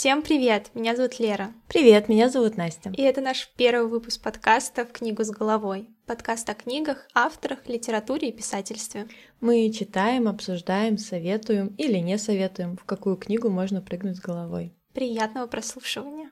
Всем 0.00 0.22
привет! 0.22 0.70
Меня 0.72 0.96
зовут 0.96 1.18
Лера. 1.18 1.52
Привет, 1.68 2.08
меня 2.08 2.30
зовут 2.30 2.56
Настя. 2.56 2.90
И 2.96 3.02
это 3.02 3.20
наш 3.20 3.52
первый 3.58 3.86
выпуск 3.86 4.22
подкаста 4.22 4.86
«В 4.86 4.92
книгу 4.92 5.22
с 5.22 5.28
головой». 5.28 5.90
Подкаст 6.06 6.48
о 6.48 6.54
книгах, 6.54 7.06
авторах, 7.12 7.68
литературе 7.68 8.30
и 8.30 8.32
писательстве. 8.32 9.08
Мы 9.42 9.70
читаем, 9.70 10.26
обсуждаем, 10.26 10.96
советуем 10.96 11.74
или 11.76 11.98
не 11.98 12.16
советуем, 12.16 12.78
в 12.78 12.84
какую 12.84 13.18
книгу 13.18 13.50
можно 13.50 13.82
прыгнуть 13.82 14.16
с 14.16 14.20
головой. 14.20 14.74
Приятного 14.94 15.46
прослушивания! 15.46 16.30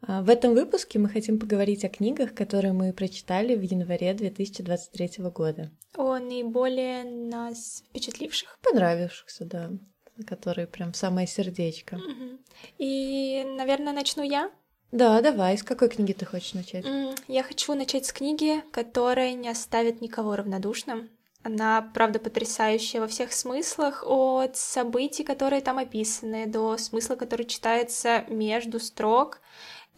А, 0.00 0.22
в 0.22 0.30
этом 0.30 0.54
выпуске 0.54 0.98
мы 0.98 1.10
хотим 1.10 1.38
поговорить 1.38 1.84
о 1.84 1.90
книгах, 1.90 2.32
которые 2.32 2.72
мы 2.72 2.94
прочитали 2.94 3.54
в 3.54 3.60
январе 3.60 4.14
2023 4.14 5.22
года. 5.24 5.70
О 5.98 6.18
наиболее 6.18 7.04
нас 7.04 7.84
впечатливших. 7.90 8.58
Понравившихся, 8.62 9.44
да 9.44 9.70
которые 10.26 10.66
прям 10.66 10.92
в 10.92 10.96
самое 10.96 11.26
сердечко. 11.26 12.00
И, 12.78 13.44
наверное, 13.56 13.92
начну 13.92 14.22
я. 14.22 14.50
Да, 14.92 15.20
давай. 15.20 15.58
С 15.58 15.62
какой 15.62 15.88
книги 15.88 16.12
ты 16.12 16.24
хочешь 16.24 16.54
начать? 16.54 16.86
Я 17.26 17.42
хочу 17.42 17.74
начать 17.74 18.06
с 18.06 18.12
книги, 18.12 18.62
которая 18.70 19.34
не 19.34 19.48
оставит 19.48 20.00
никого 20.00 20.36
равнодушным. 20.36 21.10
Она, 21.42 21.90
правда, 21.92 22.20
потрясающая 22.20 23.00
во 23.00 23.06
всех 23.06 23.32
смыслах, 23.32 24.02
от 24.06 24.56
событий, 24.56 25.24
которые 25.24 25.60
там 25.60 25.78
описаны, 25.78 26.46
до 26.46 26.78
смысла, 26.78 27.16
который 27.16 27.44
читается 27.44 28.24
между 28.28 28.80
строк. 28.80 29.40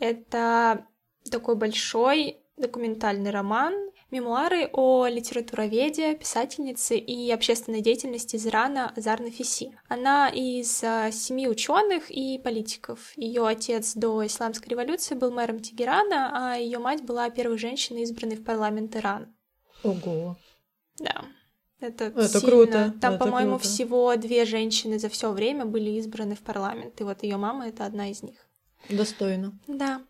Это 0.00 0.86
такой 1.30 1.54
большой 1.54 2.38
документальный 2.56 3.30
роман, 3.30 3.85
Мемуары 4.12 4.70
о 4.72 5.08
литературоведе, 5.08 6.14
писательнице 6.14 6.96
и 6.96 7.28
общественной 7.32 7.80
деятельности 7.80 8.36
из 8.36 8.46
Ирана 8.46 8.92
Азар 8.96 9.20
Нафиси. 9.20 9.76
Она 9.88 10.28
из 10.28 10.84
а, 10.84 11.10
семи 11.10 11.48
ученых 11.48 12.08
и 12.08 12.38
политиков. 12.38 13.12
Ее 13.16 13.44
отец 13.44 13.94
до 13.94 14.24
исламской 14.24 14.68
революции 14.68 15.16
был 15.16 15.32
мэром 15.32 15.58
Тегерана, 15.58 16.52
а 16.52 16.56
ее 16.56 16.78
мать 16.78 17.02
была 17.02 17.28
первой 17.30 17.58
женщиной, 17.58 18.04
избранной 18.04 18.36
в 18.36 18.44
парламент 18.44 18.94
Ирана. 18.94 19.34
Ого. 19.82 20.36
Да. 21.00 21.24
Это, 21.80 22.04
это 22.04 22.28
сильно. 22.28 22.48
круто. 22.48 22.94
Там, 23.00 23.18
по-моему, 23.18 23.58
всего 23.58 24.14
две 24.14 24.44
женщины 24.44 25.00
за 25.00 25.08
все 25.08 25.32
время 25.32 25.64
были 25.64 25.90
избраны 25.90 26.36
в 26.36 26.40
парламент. 26.40 27.00
И 27.00 27.04
вот 27.04 27.24
ее 27.24 27.38
мама 27.38 27.68
это 27.68 27.84
одна 27.84 28.08
из 28.10 28.22
них. 28.22 28.36
Достойно. 28.88 29.58
Да. 29.66 30.02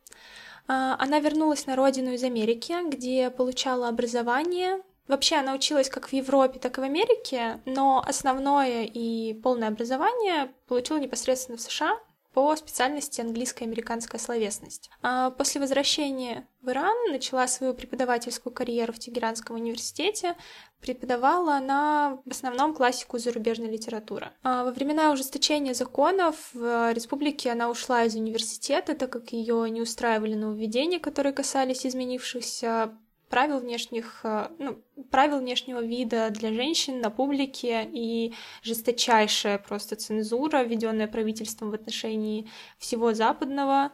А, 0.69 0.97
она 0.98 1.20
вернулась 1.20 1.67
на 1.67 1.77
родину 1.77 2.12
из 2.12 2.25
Америки, 2.25 2.75
где 2.89 3.31
получала 3.31 3.89
образование. 3.89 4.83
Вообще 5.09 5.36
она 5.36 5.55
училась 5.55 5.89
как 5.89 6.09
в 6.09 6.12
Европе, 6.12 6.59
так 6.59 6.78
и 6.78 6.81
в 6.81 6.84
Америке, 6.84 7.61
но 7.64 8.03
основное 8.05 8.84
и 8.84 9.34
полное 9.34 9.69
образование 9.69 10.53
получила 10.67 10.98
непосредственно 10.98 11.59
в 11.59 11.61
США 11.61 11.97
по 12.37 12.55
специальности 12.55 13.23
английская 13.23 13.65
американская 13.65 14.20
словесность. 14.20 14.91
А 15.01 15.31
после 15.31 15.59
возвращения 15.59 16.47
в 16.61 16.69
Иран 16.69 16.95
начала 17.11 17.48
свою 17.48 17.73
преподавательскую 17.73 18.53
карьеру 18.53 18.93
в 18.93 18.98
Тегеранском 18.98 19.56
университете. 19.56 20.37
Преподавала 20.83 21.55
она 21.55 22.19
в 22.27 22.31
основном 22.31 22.75
классику 22.75 23.17
зарубежной 23.17 23.70
литературы. 23.70 24.33
А 24.43 24.65
во 24.65 24.70
времена 24.70 25.12
ужесточения 25.12 25.73
законов 25.73 26.51
в 26.53 26.93
республике 26.93 27.53
она 27.53 27.70
ушла 27.70 28.05
из 28.05 28.15
университета, 28.15 28.95
так 28.95 29.09
как 29.09 29.33
ее 29.33 29.71
не 29.71 29.81
устраивали 29.81 30.34
нововведения, 30.34 31.00
которые 31.00 31.33
касались 31.33 31.87
изменившихся 31.87 32.98
правил 33.28 33.58
внешних, 33.58 34.20
э, 34.24 34.48
ну, 34.58 34.82
правил 35.10 35.38
внешнего 35.38 35.82
вида 35.82 36.30
для 36.30 36.52
женщин 36.52 37.00
на 37.00 37.10
публике 37.10 37.88
и 37.92 38.34
жесточайшая 38.62 39.58
просто 39.58 39.96
цензура, 39.96 40.62
введенная 40.62 41.08
правительством 41.08 41.70
в 41.70 41.74
отношении 41.74 42.48
всего 42.78 43.12
западного, 43.14 43.92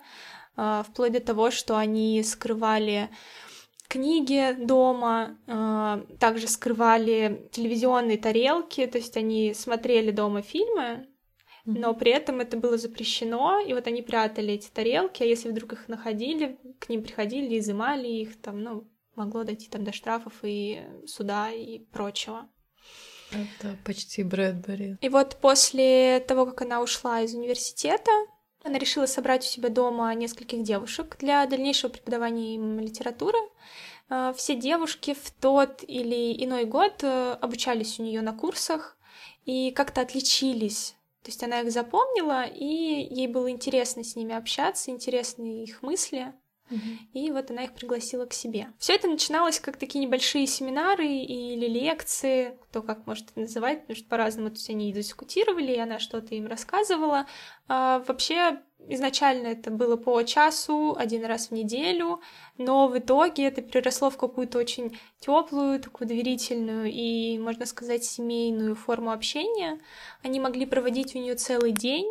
э, 0.56 0.82
вплоть 0.86 1.12
до 1.12 1.20
того, 1.20 1.50
что 1.50 1.76
они 1.76 2.22
скрывали 2.22 3.10
книги 3.88 4.54
дома, 4.58 5.36
э, 5.46 6.16
также 6.18 6.48
скрывали 6.48 7.48
телевизионные 7.52 8.18
тарелки, 8.18 8.86
то 8.86 8.98
есть 8.98 9.16
они 9.16 9.54
смотрели 9.54 10.10
дома 10.10 10.42
фильмы, 10.42 11.06
но 11.64 11.94
при 11.94 12.10
этом 12.10 12.40
это 12.40 12.56
было 12.56 12.76
запрещено, 12.76 13.60
и 13.60 13.72
вот 13.72 13.86
они 13.86 14.02
прятали 14.02 14.54
эти 14.54 14.68
тарелки, 14.68 15.22
а 15.22 15.26
если 15.26 15.48
вдруг 15.50 15.74
их 15.74 15.88
находили, 15.88 16.58
к 16.80 16.88
ним 16.88 17.02
приходили, 17.02 17.58
изымали 17.58 18.08
их, 18.08 18.40
там, 18.40 18.62
ну, 18.62 18.88
могло 19.14 19.44
дойти 19.44 19.68
там 19.68 19.84
до 19.84 19.92
штрафов 19.92 20.34
и 20.42 20.82
суда 21.06 21.50
и 21.50 21.78
прочего. 21.78 22.48
Это 23.30 23.76
почти 23.84 24.22
Брэдбери. 24.22 24.98
И 25.00 25.08
вот 25.08 25.36
после 25.40 26.20
того, 26.20 26.46
как 26.46 26.62
она 26.62 26.82
ушла 26.82 27.22
из 27.22 27.34
университета, 27.34 28.10
она 28.62 28.78
решила 28.78 29.06
собрать 29.06 29.44
у 29.44 29.48
себя 29.48 29.70
дома 29.70 30.14
нескольких 30.14 30.62
девушек 30.62 31.16
для 31.18 31.46
дальнейшего 31.46 31.90
преподавания 31.90 32.54
им 32.54 32.78
литературы. 32.78 33.38
А, 34.08 34.32
все 34.32 34.54
девушки 34.54 35.14
в 35.14 35.30
тот 35.30 35.82
или 35.86 36.44
иной 36.44 36.64
год 36.64 37.02
э, 37.02 37.36
обучались 37.40 37.98
у 37.98 38.02
нее 38.02 38.20
на 38.20 38.32
курсах 38.32 38.96
и 39.44 39.70
как-то 39.72 40.02
отличились. 40.02 40.94
То 41.22 41.30
есть 41.30 41.42
она 41.42 41.60
их 41.60 41.70
запомнила, 41.70 42.44
и 42.44 42.64
ей 42.64 43.26
было 43.26 43.50
интересно 43.50 44.04
с 44.04 44.16
ними 44.16 44.34
общаться, 44.34 44.90
интересны 44.90 45.64
их 45.64 45.82
мысли. 45.82 46.32
И 47.12 47.30
вот 47.30 47.50
она 47.50 47.64
их 47.64 47.74
пригласила 47.74 48.26
к 48.26 48.32
себе. 48.32 48.68
Все 48.78 48.94
это 48.94 49.08
начиналось 49.08 49.60
как 49.60 49.76
такие 49.76 50.04
небольшие 50.04 50.46
семинары 50.46 51.06
или 51.06 51.66
лекции, 51.66 52.58
кто 52.64 52.82
как 52.82 53.06
может 53.06 53.30
это 53.30 53.40
называть, 53.40 53.82
потому 53.82 53.96
что 53.96 54.08
по-разному 54.08 54.50
то 54.50 54.56
есть 54.56 54.70
они 54.70 54.92
дискутировали, 54.92 55.72
и 55.72 55.78
она 55.78 55.98
что-то 55.98 56.34
им 56.34 56.46
рассказывала. 56.46 57.26
А, 57.68 58.02
вообще 58.06 58.60
изначально 58.88 59.48
это 59.48 59.70
было 59.70 59.96
по 59.96 60.22
часу, 60.22 60.96
один 60.98 61.24
раз 61.24 61.48
в 61.48 61.52
неделю, 61.52 62.20
но 62.58 62.88
в 62.88 62.98
итоге 62.98 63.46
это 63.46 63.62
переросло 63.62 64.10
в 64.10 64.16
какую-то 64.16 64.58
очень 64.58 64.98
теплую, 65.20 65.80
такую 65.80 66.08
доверительную 66.08 66.90
и, 66.90 67.38
можно 67.38 67.66
сказать, 67.66 68.04
семейную 68.04 68.74
форму 68.74 69.12
общения. 69.12 69.78
Они 70.22 70.40
могли 70.40 70.66
проводить 70.66 71.14
у 71.14 71.18
нее 71.18 71.34
целый 71.34 71.72
день, 71.72 72.06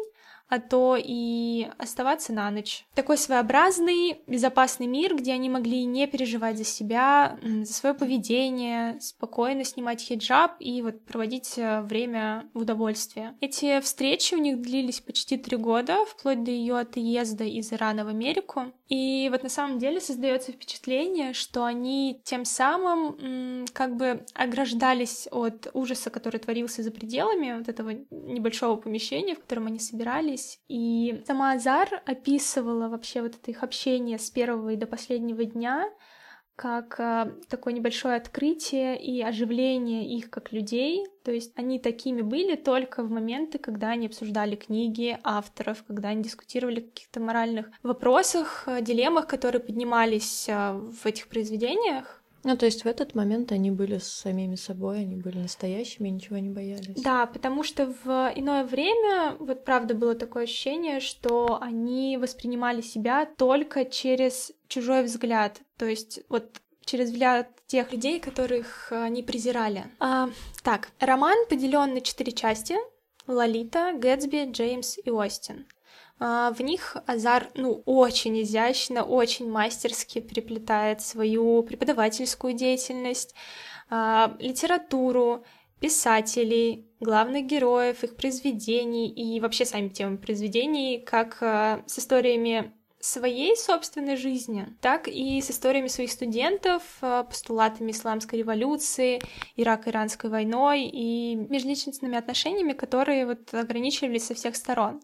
а 0.51 0.59
то 0.59 0.97
и 1.01 1.69
оставаться 1.77 2.33
на 2.33 2.51
ночь. 2.51 2.85
Такой 2.93 3.17
своеобразный, 3.17 4.17
безопасный 4.27 4.85
мир, 4.85 5.15
где 5.15 5.31
они 5.31 5.49
могли 5.49 5.85
не 5.85 6.07
переживать 6.07 6.57
за 6.57 6.65
себя, 6.65 7.39
за 7.41 7.71
свое 7.71 7.95
поведение, 7.95 8.99
спокойно 8.99 9.63
снимать 9.63 10.01
хиджаб 10.01 10.57
и 10.59 10.81
вот 10.81 11.05
проводить 11.05 11.53
э, 11.57 11.81
время 11.83 12.49
в 12.53 12.59
удовольствии. 12.59 13.29
Эти 13.39 13.79
встречи 13.79 14.35
у 14.35 14.39
них 14.39 14.59
длились 14.59 14.99
почти 14.99 15.37
три 15.37 15.55
года, 15.55 16.03
вплоть 16.05 16.43
до 16.43 16.51
ее 16.51 16.79
отъезда 16.79 17.45
из 17.45 17.71
Ирана 17.71 18.03
в 18.03 18.09
Америку. 18.09 18.73
И 18.89 19.29
вот 19.31 19.43
на 19.43 19.49
самом 19.49 19.79
деле 19.79 20.01
создается 20.01 20.51
впечатление, 20.51 21.31
что 21.31 21.63
они 21.63 22.19
тем 22.25 22.43
самым 22.43 23.65
как 23.71 23.95
бы 23.95 24.25
ограждались 24.33 25.29
от 25.31 25.69
ужаса, 25.73 26.09
который 26.09 26.41
творился 26.41 26.83
за 26.83 26.91
пределами 26.91 27.57
вот 27.57 27.69
этого 27.69 27.91
небольшого 28.11 28.75
помещения, 28.75 29.35
в 29.35 29.39
котором 29.39 29.67
они 29.67 29.79
собирались, 29.79 30.40
общались, 30.41 30.59
и 30.67 31.23
сама 31.25 31.53
Азар 31.53 32.01
описывала 32.05 32.89
вообще 32.89 33.21
вот 33.21 33.35
это 33.35 33.51
их 33.51 33.63
общение 33.63 34.17
с 34.17 34.29
первого 34.29 34.69
и 34.71 34.75
до 34.75 34.87
последнего 34.87 35.43
дня 35.45 35.89
как 36.57 36.99
э, 36.99 37.31
такое 37.49 37.73
небольшое 37.73 38.17
открытие 38.17 39.01
и 39.01 39.19
оживление 39.23 40.05
их 40.15 40.29
как 40.29 40.51
людей. 40.51 41.07
То 41.23 41.31
есть 41.31 41.53
они 41.55 41.79
такими 41.79 42.21
были 42.21 42.55
только 42.55 43.01
в 43.01 43.09
моменты, 43.09 43.57
когда 43.57 43.91
они 43.91 44.05
обсуждали 44.05 44.55
книги 44.55 45.17
авторов, 45.23 45.83
когда 45.87 46.09
они 46.09 46.21
дискутировали 46.21 46.81
о 46.81 46.83
каких-то 46.83 47.19
моральных 47.19 47.71
вопросах, 47.81 48.65
э, 48.67 48.81
дилеммах, 48.83 49.25
которые 49.25 49.61
поднимались 49.61 50.47
э, 50.49 50.73
в 50.73 51.03
этих 51.07 51.29
произведениях. 51.29 52.20
Ну, 52.43 52.57
то 52.57 52.65
есть 52.65 52.83
в 52.83 52.87
этот 52.87 53.13
момент 53.13 53.51
они 53.51 53.71
были 53.71 53.97
с 53.97 54.07
самими 54.07 54.55
собой, 54.55 55.01
они 55.01 55.15
были 55.15 55.37
настоящими, 55.37 56.09
ничего 56.09 56.37
не 56.37 56.49
боялись. 56.49 57.01
Да, 57.01 57.25
потому 57.27 57.63
что 57.63 57.93
в 58.03 58.31
иное 58.35 58.63
время, 58.63 59.35
вот 59.39 59.63
правда 59.63 59.93
было 59.93 60.15
такое 60.15 60.43
ощущение, 60.43 60.99
что 60.99 61.59
они 61.61 62.17
воспринимали 62.17 62.81
себя 62.81 63.25
только 63.37 63.85
через 63.85 64.51
чужой 64.67 65.03
взгляд. 65.03 65.61
То 65.77 65.85
есть 65.85 66.21
вот 66.29 66.61
через 66.85 67.09
взгляд 67.09 67.47
тех 67.67 67.91
людей, 67.91 68.19
которых 68.19 68.91
они 68.91 69.23
презирали. 69.23 69.85
А, 69.99 70.29
так, 70.63 70.89
роман 70.99 71.37
поделен 71.47 71.93
на 71.93 72.01
четыре 72.01 72.31
части. 72.31 72.75
Лолита, 73.27 73.93
Гэтсби, 73.93 74.51
Джеймс 74.51 74.97
и 74.97 75.09
Остин. 75.11 75.67
А, 76.23 76.51
в 76.51 76.61
них 76.61 76.97
Азар, 77.07 77.49
ну, 77.55 77.81
очень 77.87 78.43
изящно, 78.43 79.03
очень 79.03 79.49
мастерски 79.49 80.21
переплетает 80.21 81.01
свою 81.01 81.63
преподавательскую 81.63 82.53
деятельность, 82.53 83.33
а, 83.89 84.37
литературу, 84.37 85.43
писателей, 85.79 86.87
главных 86.99 87.47
героев, 87.47 88.03
их 88.03 88.15
произведений 88.15 89.09
и 89.09 89.39
вообще 89.39 89.65
сами 89.65 89.89
темы 89.89 90.19
произведений, 90.19 90.99
как 90.99 91.37
а, 91.41 91.83
с 91.87 91.97
историями 91.97 92.71
своей 92.99 93.57
собственной 93.57 94.15
жизни, 94.15 94.67
так 94.79 95.07
и 95.07 95.41
с 95.41 95.49
историями 95.49 95.87
своих 95.87 96.11
студентов, 96.11 96.83
постулатами 96.99 97.89
исламской 97.89 98.37
революции, 98.37 99.19
Ирак-Иранской 99.55 100.29
войной 100.29 100.83
и 100.83 101.33
межличностными 101.33 102.15
отношениями, 102.15 102.73
которые 102.73 103.25
вот 103.25 103.51
ограничивались 103.55 104.27
со 104.27 104.35
всех 104.35 104.55
сторон. 104.55 105.01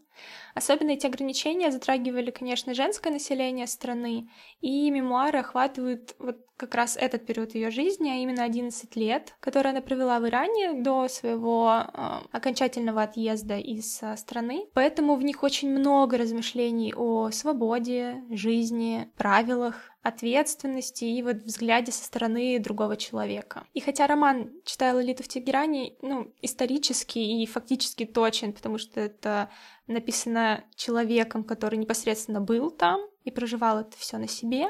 Особенно 0.56 0.92
эти 0.92 1.06
ограничения 1.06 1.72
затрагивали, 1.72 2.32
конечно, 2.32 2.74
женское 2.74 3.12
население 3.12 3.68
страны, 3.68 4.30
и 4.62 4.90
мемуары 4.90 5.40
охватывают 5.40 6.16
вот 6.20 6.38
как 6.58 6.74
раз 6.74 6.98
этот 6.98 7.26
период 7.26 7.54
ее 7.54 7.70
жизни, 7.70 8.10
а 8.10 8.16
именно 8.16 8.44
11 8.44 8.96
лет, 8.96 9.36
которые 9.40 9.72
она 9.72 9.82
провела 9.82 10.20
в 10.20 10.28
Иране 10.28 10.74
до 10.82 11.08
своего 11.08 11.72
э, 11.72 12.00
окончательного 12.32 13.04
отъезда 13.04 13.60
из 13.60 14.02
э, 14.02 14.18
страны. 14.18 14.66
Поэтому 14.74 15.16
в 15.16 15.24
них 15.24 15.44
очень 15.44 15.70
много 15.70 16.18
размышлений 16.18 16.94
о 16.96 17.30
свободе, 17.30 18.24
жизни, 18.32 19.08
правилах, 19.18 19.92
ответственности 20.02 21.04
и 21.04 21.22
вот 21.22 21.38
взгляде 21.38 21.92
со 21.92 22.04
стороны 22.04 22.60
другого 22.60 22.96
человека. 22.96 23.66
И 23.74 23.82
хотя 23.82 24.08
роман 24.08 24.52
«Читая 24.64 24.94
Лолиту 24.94 25.24
в 25.24 25.28
Тегеране» 25.28 25.94
ну, 26.02 26.34
исторически 26.42 27.20
и 27.20 27.46
фактически 27.46 28.06
точен, 28.06 28.54
потому 28.54 28.78
что 28.78 29.02
это 29.02 29.50
написано 29.88 30.64
человеком, 30.76 31.44
который 31.44 31.78
непосредственно 31.78 32.42
был 32.42 32.72
там 32.72 33.02
и 33.24 33.32
проживал 33.32 33.80
это 33.80 33.98
все 33.98 34.18
на 34.18 34.28
себе, 34.28 34.68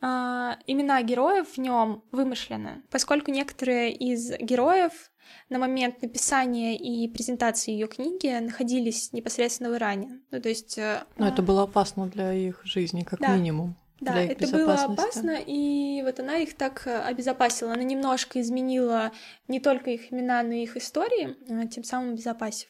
а, 0.00 0.58
имена 0.66 1.02
героев 1.02 1.56
в 1.56 1.58
нем 1.58 2.02
вымышлены, 2.12 2.82
поскольку 2.90 3.30
некоторые 3.30 3.92
из 3.92 4.30
героев 4.38 5.10
на 5.48 5.58
момент 5.58 6.02
написания 6.02 6.76
и 6.76 7.08
презентации 7.08 7.72
ее 7.72 7.88
книги 7.88 8.38
находились 8.38 9.12
непосредственно 9.12 9.70
в 9.70 9.76
Иране. 9.76 10.20
Ну, 10.30 10.40
то 10.40 10.48
есть... 10.48 10.78
Э, 10.78 11.04
Но 11.16 11.28
это 11.28 11.42
было 11.42 11.62
опасно 11.62 12.06
для 12.08 12.32
их 12.32 12.60
жизни, 12.64 13.02
как 13.02 13.20
да. 13.20 13.34
минимум. 13.34 13.76
Да, 14.00 14.20
это 14.22 14.46
было 14.48 14.74
опасно, 14.74 15.38
и 15.44 16.02
вот 16.02 16.20
она 16.20 16.38
их 16.38 16.54
так 16.54 16.86
э, 16.86 16.98
обезопасила. 16.98 17.72
Она 17.72 17.82
немножко 17.82 18.40
изменила 18.40 19.10
не 19.48 19.58
только 19.58 19.90
их 19.90 20.12
имена, 20.12 20.42
но 20.42 20.52
и 20.52 20.64
их 20.64 20.76
истории, 20.76 21.34
а, 21.48 21.66
тем 21.66 21.82
самым 21.82 22.12
обезопасив. 22.12 22.68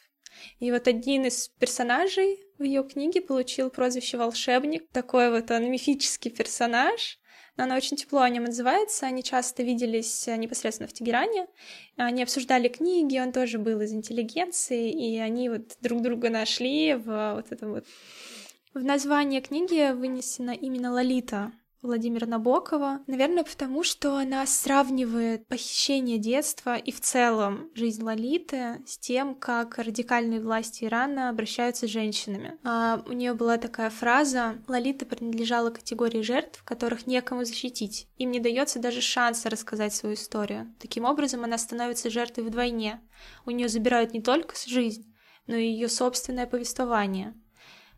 И 0.61 0.71
вот 0.71 0.87
один 0.87 1.25
из 1.25 1.49
персонажей 1.49 2.39
в 2.59 2.63
ее 2.63 2.85
книге 2.85 3.23
получил 3.23 3.71
прозвище 3.71 4.19
волшебник. 4.19 4.89
Такой 4.93 5.31
вот 5.31 5.51
он 5.51 5.71
мифический 5.71 6.31
персонаж. 6.31 7.19
Но 7.57 7.65
она 7.65 7.77
очень 7.77 7.97
тепло 7.97 8.21
о 8.21 8.29
нем 8.29 8.45
отзывается. 8.45 9.07
Они 9.07 9.23
часто 9.23 9.63
виделись 9.63 10.29
э, 10.29 10.37
непосредственно 10.37 10.89
в 10.89 10.93
Тегеране. 10.93 11.47
Они 11.97 12.23
обсуждали 12.23 12.69
книги, 12.69 13.19
он 13.19 13.33
тоже 13.33 13.59
был 13.59 13.81
из 13.81 13.93
интеллигенции, 13.93 14.91
и 14.91 15.19
они 15.19 15.49
вот 15.49 15.77
друг 15.81 16.03
друга 16.03 16.29
нашли 16.29 16.95
в 16.95 17.35
вот 17.35 17.51
этом 17.51 17.71
вот 17.73 17.87
в 18.77 18.85
название 18.85 19.41
книги 19.41 19.91
вынесена 19.93 20.51
именно 20.51 20.93
Лолита 20.93 21.51
Владимира 21.81 22.27
Набокова. 22.27 23.01
Наверное, 23.07 23.43
потому 23.43 23.83
что 23.83 24.17
она 24.19 24.45
сравнивает 24.45 25.47
похищение 25.47 26.19
детства 26.19 26.77
и 26.77 26.93
в 26.93 27.01
целом 27.01 27.71
жизнь 27.75 28.03
Лолиты 28.03 28.83
с 28.87 28.99
тем, 28.99 29.35
как 29.35 29.79
радикальные 29.79 30.43
власти 30.43 30.85
Ирана 30.85 31.31
обращаются 31.31 31.89
с 31.89 31.91
женщинами. 31.91 32.59
А 32.65 33.03
у 33.07 33.13
нее 33.13 33.33
была 33.33 33.57
такая 33.57 33.89
фраза 33.89 34.59
«Лолита 34.69 35.07
принадлежала 35.07 35.71
категории 35.71 36.21
жертв, 36.21 36.63
которых 36.63 37.07
некому 37.07 37.47
защитить. 37.47 38.09
Им 38.19 38.31
не 38.31 38.41
дается 38.41 38.79
даже 38.79 39.01
шанса 39.01 39.49
рассказать 39.49 39.95
свою 39.95 40.17
историю. 40.17 40.75
Таким 40.81 41.07
образом, 41.07 41.45
она 41.45 41.57
становится 41.57 42.11
жертвой 42.11 42.45
вдвойне. 42.45 43.01
У 43.47 43.53
нее 43.53 43.71
забирают 43.71 44.13
не 44.13 44.21
только 44.21 44.55
жизнь, 44.67 45.15
но 45.47 45.57
и 45.57 45.67
ее 45.67 45.89
собственное 45.89 46.47
повествование. 46.47 47.35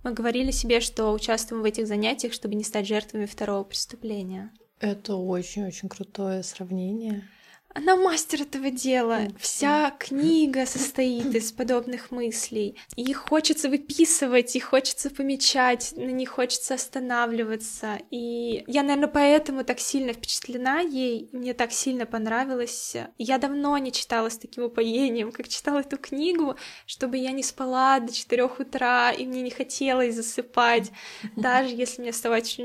Мы 0.02 0.12
говорили 0.12 0.50
себе, 0.50 0.80
что 0.80 1.12
участвуем 1.12 1.62
в 1.62 1.66
этих 1.66 1.86
занятиях, 1.86 2.32
чтобы 2.32 2.54
не 2.54 2.64
стать 2.64 2.86
жертвами 2.86 3.26
второго 3.26 3.64
преступления. 3.64 4.52
Это 4.80 5.16
очень-очень 5.16 5.88
крутое 5.88 6.42
сравнение. 6.42 7.28
Она 7.74 7.96
мастер 7.96 8.42
этого 8.42 8.70
дела. 8.70 9.28
Вся 9.38 9.94
книга 9.98 10.64
состоит 10.64 11.34
из 11.34 11.52
подобных 11.52 12.10
мыслей. 12.10 12.76
Их 12.96 13.18
хочется 13.18 13.68
выписывать, 13.68 14.56
их 14.56 14.64
хочется 14.64 15.10
помечать, 15.10 15.92
на 15.96 16.10
них 16.10 16.30
хочется 16.30 16.74
останавливаться. 16.74 18.00
И 18.10 18.64
я, 18.66 18.82
наверное, 18.82 19.08
поэтому 19.08 19.64
так 19.64 19.80
сильно 19.80 20.12
впечатлена 20.12 20.80
ей, 20.80 21.28
мне 21.32 21.52
так 21.52 21.72
сильно 21.72 22.06
понравилось. 22.06 22.96
Я 23.18 23.38
давно 23.38 23.76
не 23.78 23.92
читала 23.92 24.30
с 24.30 24.38
таким 24.38 24.64
упоением, 24.64 25.30
как 25.30 25.48
читала 25.48 25.80
эту 25.80 25.98
книгу, 25.98 26.56
чтобы 26.86 27.18
я 27.18 27.32
не 27.32 27.42
спала 27.42 28.00
до 28.00 28.12
четырех 28.12 28.60
утра, 28.60 29.12
и 29.12 29.26
мне 29.26 29.42
не 29.42 29.50
хотелось 29.50 30.14
засыпать, 30.14 30.90
даже 31.36 31.74
если 31.74 32.00
мне 32.00 32.12
вставать 32.12 32.58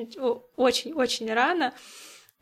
очень-очень 0.55 1.33
рано 1.33 1.73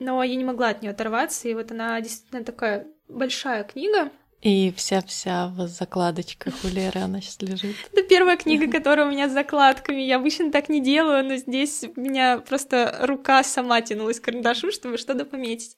но 0.01 0.23
я 0.23 0.35
не 0.35 0.43
могла 0.43 0.69
от 0.69 0.81
нее 0.81 0.91
оторваться, 0.91 1.47
и 1.47 1.53
вот 1.53 1.71
она 1.71 2.01
действительно 2.01 2.43
такая 2.43 2.87
большая 3.07 3.63
книга. 3.63 4.11
И 4.41 4.73
вся-вся 4.75 5.49
в 5.49 5.67
закладочках 5.67 6.55
у 6.63 6.67
Леры 6.67 7.01
она 7.01 7.21
сейчас 7.21 7.41
лежит. 7.41 7.75
Это 7.93 8.01
первая 8.01 8.35
книга, 8.35 8.69
которая 8.69 9.05
у 9.05 9.11
меня 9.11 9.29
с 9.29 9.33
закладками. 9.33 10.01
Я 10.01 10.15
обычно 10.15 10.51
так 10.51 10.67
не 10.69 10.81
делаю, 10.81 11.23
но 11.23 11.35
здесь 11.35 11.85
у 11.95 11.99
меня 11.99 12.39
просто 12.39 12.97
рука 13.01 13.43
сама 13.43 13.81
тянулась 13.81 14.19
к 14.19 14.25
карандашу, 14.25 14.71
чтобы 14.71 14.97
что-то 14.97 15.25
пометить. 15.25 15.77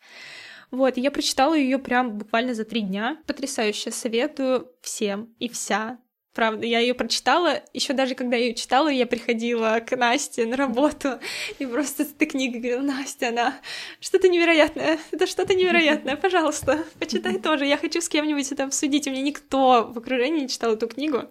Вот, 0.72 0.96
я 0.96 1.12
прочитала 1.12 1.54
ее 1.54 1.78
прям 1.78 2.18
буквально 2.18 2.54
за 2.54 2.64
три 2.64 2.82
дня. 2.82 3.18
Потрясающе 3.28 3.92
советую 3.92 4.72
всем 4.82 5.36
и 5.38 5.50
вся 5.50 6.00
Правда, 6.34 6.66
я 6.66 6.80
ее 6.80 6.96
прочитала. 6.96 7.62
Еще 7.74 7.94
даже 7.94 8.16
когда 8.16 8.38
я 8.38 8.46
ее 8.46 8.56
читала, 8.56 8.88
я 8.88 9.06
приходила 9.06 9.80
к 9.80 9.96
Насте 9.96 10.46
на 10.46 10.58
работу 10.58 11.20
и 11.60 11.66
просто 11.66 12.06
с 12.06 12.12
этой 12.12 12.26
книгой 12.26 12.60
говорила, 12.60 12.82
Настя, 12.82 13.30
она 13.30 13.60
что-то 14.00 14.28
невероятное, 14.30 15.00
это 15.12 15.28
что-то 15.28 15.54
невероятное, 15.54 16.16
пожалуйста, 16.16 16.84
почитай 17.00 17.40
тоже, 17.40 17.66
я 17.66 17.78
хочу 17.78 18.02
с 18.02 18.10
кем-нибудь 18.10 18.52
это 18.52 18.64
обсудить. 18.64 19.08
У 19.08 19.12
меня 19.12 19.22
никто 19.22 19.92
в 19.94 19.98
окружении 19.98 20.42
не 20.42 20.50
читал 20.50 20.74
эту 20.74 20.88
книгу, 20.88 21.24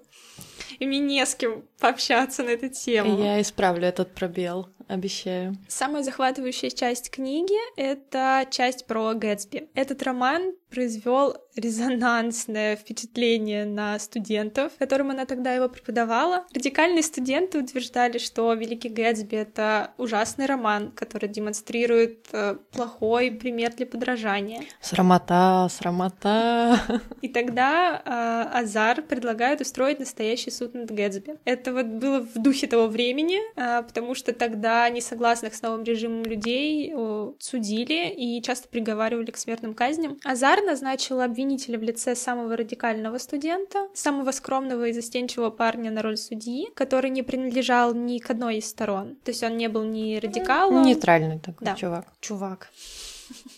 и 0.78 0.86
мне 0.86 1.00
не 1.00 1.26
с 1.26 1.34
кем 1.34 1.64
пообщаться 1.80 2.44
на 2.44 2.50
эту 2.50 2.68
тему. 2.68 3.22
Я 3.22 3.40
исправлю 3.40 3.88
этот 3.88 4.14
пробел 4.14 4.68
обещаю. 4.88 5.56
Самая 5.68 6.02
захватывающая 6.02 6.70
часть 6.70 7.10
книги— 7.10 7.56
это 7.76 8.46
часть 8.50 8.86
про 8.86 9.14
Гэтсби. 9.14 9.68
Этот 9.74 10.02
роман 10.02 10.54
произвел 10.72 11.36
резонансное 11.54 12.76
впечатление 12.76 13.66
на 13.66 13.98
студентов, 13.98 14.72
которым 14.78 15.10
она 15.10 15.26
тогда 15.26 15.52
его 15.52 15.68
преподавала. 15.68 16.46
Радикальные 16.54 17.02
студенты 17.02 17.58
утверждали, 17.58 18.16
что 18.18 18.52
«Великий 18.54 18.88
Гэтсби»— 18.88 19.36
это 19.36 19.92
ужасный 19.98 20.46
роман, 20.46 20.90
который 20.92 21.28
демонстрирует 21.28 22.26
э, 22.32 22.56
плохой 22.72 23.32
пример 23.32 23.74
для 23.74 23.84
подражания. 23.84 24.62
Срамота, 24.80 25.68
срамота. 25.70 26.80
И 27.20 27.28
тогда 27.28 28.02
э, 28.04 28.58
Азар 28.60 29.02
предлагает 29.02 29.60
устроить 29.60 29.98
настоящий 29.98 30.50
суд 30.50 30.72
над 30.72 30.90
Гэтсби. 30.90 31.36
Это 31.44 31.74
вот 31.74 31.86
было 31.86 32.20
в 32.20 32.34
духе 32.34 32.66
того 32.66 32.86
времени, 32.86 33.38
э, 33.56 33.82
потому 33.82 34.14
что 34.14 34.32
тогда 34.32 34.88
несогласных 34.88 35.54
с 35.54 35.60
новым 35.60 35.84
режимом 35.84 36.22
людей 36.22 36.92
э, 36.94 37.32
судили 37.38 38.08
и 38.08 38.40
часто 38.40 38.68
приговаривали 38.68 39.30
к 39.30 39.36
смертным 39.36 39.74
казням. 39.74 40.16
Азар 40.24 40.61
назначил 40.62 41.20
обвинителя 41.20 41.78
в 41.78 41.82
лице 41.82 42.14
самого 42.14 42.56
радикального 42.56 43.18
студента, 43.18 43.88
самого 43.94 44.30
скромного 44.32 44.88
и 44.88 44.92
застенчивого 44.92 45.50
парня 45.50 45.90
на 45.90 46.02
роль 46.02 46.16
судьи, 46.16 46.68
который 46.74 47.10
не 47.10 47.22
принадлежал 47.22 47.94
ни 47.94 48.18
к 48.18 48.30
одной 48.30 48.58
из 48.58 48.68
сторон. 48.68 49.16
То 49.24 49.30
есть 49.30 49.42
он 49.42 49.56
не 49.56 49.68
был 49.68 49.84
ни 49.84 50.16
радикалом... 50.16 50.82
Нейтральный 50.82 51.38
такой 51.38 51.64
да. 51.64 51.74
чувак. 51.74 52.06
Чувак. 52.20 52.68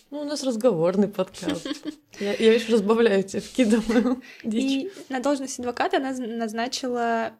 Ну, 0.09 0.21
у 0.21 0.23
нас 0.23 0.43
разговорный 0.43 1.09
подкаст. 1.09 1.67
Я, 2.19 2.33
я 2.33 2.53
еще 2.53 2.71
разбавляю 2.71 3.23
тебя, 3.23 3.41
вкидываю 3.41 4.21
И 4.43 4.89
на 5.09 5.19
должность 5.19 5.59
адвоката 5.59 5.97
она 5.97 6.13
назначила 6.13 7.33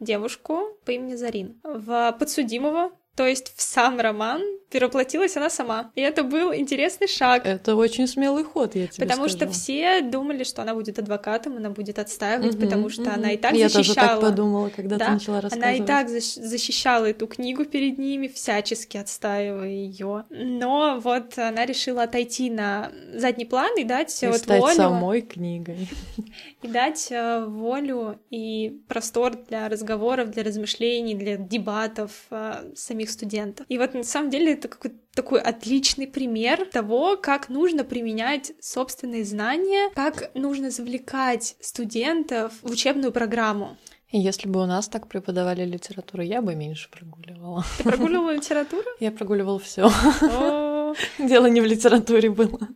девушку 0.00 0.78
по 0.86 0.92
имени 0.92 1.16
Зарин. 1.16 1.60
В 1.62 2.16
подсудимого 2.18 2.92
то 3.16 3.26
есть 3.26 3.52
в 3.56 3.62
сам 3.62 4.00
роман 4.00 4.42
перевоплотилась 4.72 5.36
она 5.36 5.50
сама. 5.50 5.92
И 5.94 6.00
это 6.00 6.24
был 6.24 6.54
интересный 6.54 7.06
шаг. 7.06 7.44
Это 7.44 7.76
очень 7.76 8.08
смелый 8.08 8.42
ход, 8.42 8.74
я 8.74 8.86
тебе 8.86 9.06
Потому 9.06 9.28
скажу. 9.28 9.36
что 9.36 9.48
все 9.50 10.00
думали, 10.00 10.44
что 10.44 10.62
она 10.62 10.74
будет 10.74 10.98
адвокатом, 10.98 11.58
она 11.58 11.70
будет 11.70 11.98
отстаивать, 11.98 12.54
угу, 12.54 12.64
потому 12.64 12.88
что 12.88 13.02
угу. 13.02 13.10
она 13.10 13.32
и 13.32 13.36
так 13.36 13.52
я 13.52 13.68
защищала. 13.68 14.06
Я 14.06 14.08
тоже 14.08 14.20
так 14.20 14.30
подумала, 14.30 14.70
когда 14.74 14.96
да? 14.96 15.06
ты 15.06 15.12
начала 15.12 15.40
рассказывать. 15.42 15.78
Она 15.78 15.84
и 15.84 15.86
так 15.86 16.08
защищала 16.08 17.04
эту 17.04 17.26
книгу 17.26 17.64
перед 17.66 17.98
ними, 17.98 18.28
всячески 18.28 18.96
отстаивая 18.96 19.68
ее. 19.68 20.24
Но 20.30 20.98
вот 21.02 21.38
она 21.38 21.66
решила 21.66 22.04
отойти 22.04 22.50
на 22.50 22.90
задний 23.14 23.44
план 23.44 23.76
и 23.78 23.84
дать 23.84 24.22
и 24.22 24.26
вот 24.26 24.38
стать 24.38 24.60
волю. 24.60 24.74
самой 24.74 25.20
книгой. 25.20 25.88
И 26.62 26.68
дать 26.68 27.08
э, 27.10 27.44
волю 27.44 28.18
и 28.30 28.80
простор 28.88 29.36
для 29.48 29.68
разговоров, 29.68 30.30
для 30.30 30.44
размышлений, 30.44 31.14
для 31.14 31.36
дебатов 31.36 32.12
э, 32.30 32.72
самих 32.74 33.01
самих 33.02 33.10
студентов. 33.10 33.66
И 33.68 33.78
вот 33.78 33.94
на 33.94 34.04
самом 34.04 34.30
деле 34.30 34.52
это 34.52 34.68
какой-то 34.68 34.96
такой 35.14 35.40
отличный 35.40 36.06
пример 36.06 36.66
того, 36.66 37.16
как 37.16 37.48
нужно 37.48 37.84
применять 37.84 38.52
собственные 38.60 39.24
знания, 39.24 39.90
как 39.94 40.30
нужно 40.34 40.70
завлекать 40.70 41.56
студентов 41.60 42.52
в 42.62 42.70
учебную 42.70 43.12
программу. 43.12 43.76
И 44.10 44.18
если 44.18 44.48
бы 44.48 44.62
у 44.62 44.66
нас 44.66 44.88
так 44.88 45.08
преподавали 45.08 45.64
литературу, 45.64 46.22
я 46.22 46.42
бы 46.42 46.54
меньше 46.54 46.90
прогуливала. 46.90 47.64
Ты 47.78 47.84
прогуливала 47.84 48.34
литературу? 48.34 48.84
Я 49.00 49.10
прогуливала 49.10 49.58
все. 49.58 49.90
Дело 51.18 51.46
не 51.46 51.60
в 51.60 51.64
литературе 51.64 52.28
было. 52.28 52.68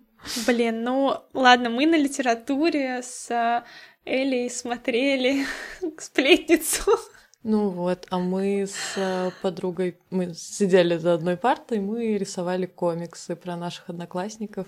Блин, 0.46 0.82
ну 0.82 1.14
ладно, 1.34 1.68
мы 1.68 1.86
на 1.86 1.96
литературе 1.96 3.02
с 3.02 3.62
Элей 4.06 4.48
смотрели 4.50 5.44
сплетницу. 5.98 6.98
Ну 7.48 7.68
вот, 7.68 8.08
а 8.10 8.18
мы 8.18 8.66
с 8.66 8.94
э, 8.96 9.30
подругой, 9.40 9.96
мы 10.10 10.34
сидели 10.34 10.96
за 10.96 11.14
одной 11.14 11.36
партой, 11.36 11.78
мы 11.78 12.18
рисовали 12.18 12.66
комиксы 12.66 13.36
про 13.36 13.54
наших 13.54 13.88
одноклассников 13.88 14.66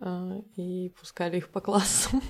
э, 0.00 0.40
и 0.56 0.94
пускали 0.98 1.36
их 1.36 1.50
по 1.50 1.60
классу. 1.60 2.22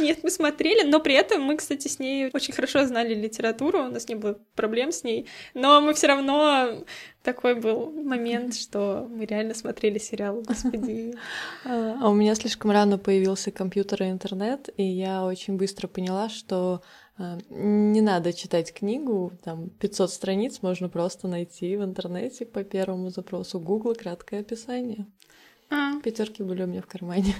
Нет, 0.00 0.24
мы 0.24 0.30
смотрели, 0.30 0.82
но 0.82 0.98
при 0.98 1.14
этом 1.14 1.42
мы, 1.42 1.56
кстати, 1.56 1.86
с 1.86 2.00
ней 2.00 2.28
очень 2.34 2.52
хорошо 2.52 2.84
знали 2.84 3.14
литературу, 3.14 3.84
у 3.84 3.90
нас 3.90 4.08
не 4.08 4.16
было 4.16 4.36
проблем 4.56 4.90
с 4.90 5.04
ней, 5.04 5.28
но 5.54 5.80
мы 5.80 5.94
все 5.94 6.08
равно 6.08 6.84
такой 7.22 7.54
был 7.54 7.92
момент, 7.92 8.56
что 8.56 9.06
мы 9.08 9.24
реально 9.24 9.54
смотрели 9.54 9.98
сериал, 9.98 10.42
господи. 10.42 11.14
А, 11.64 11.98
а 12.02 12.08
у 12.10 12.14
меня 12.14 12.34
слишком 12.34 12.72
рано 12.72 12.98
появился 12.98 13.52
компьютер 13.52 14.02
и 14.02 14.10
интернет, 14.10 14.68
и 14.76 14.82
я 14.82 15.24
очень 15.24 15.56
быстро 15.56 15.86
поняла, 15.86 16.28
что 16.28 16.82
не 17.18 18.00
надо 18.00 18.32
читать 18.32 18.74
книгу, 18.74 19.32
там 19.42 19.70
500 19.70 20.10
страниц 20.10 20.62
можно 20.62 20.88
просто 20.88 21.28
найти 21.28 21.76
в 21.76 21.84
интернете 21.84 22.44
по 22.44 22.62
первому 22.62 23.10
запросу 23.10 23.58
Google 23.58 23.94
краткое 23.94 24.40
описание. 24.40 25.06
А. 25.70 25.98
Пятерки 26.00 26.42
были 26.42 26.62
у 26.62 26.66
меня 26.66 26.82
в 26.82 26.86
кармане. 26.86 27.34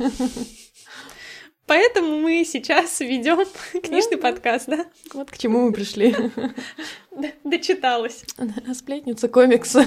Поэтому 1.67 2.21
мы 2.21 2.45
сейчас 2.45 3.01
ведем 3.01 3.45
книжный 3.83 4.17
подкаст, 4.17 4.67
да? 4.69 4.87
Вот 5.13 5.31
к 5.31 5.37
чему 5.37 5.67
мы 5.67 5.73
пришли. 5.73 6.15
Дочиталась. 7.45 8.25
Сплетница, 8.73 9.29
комиксы. 9.29 9.85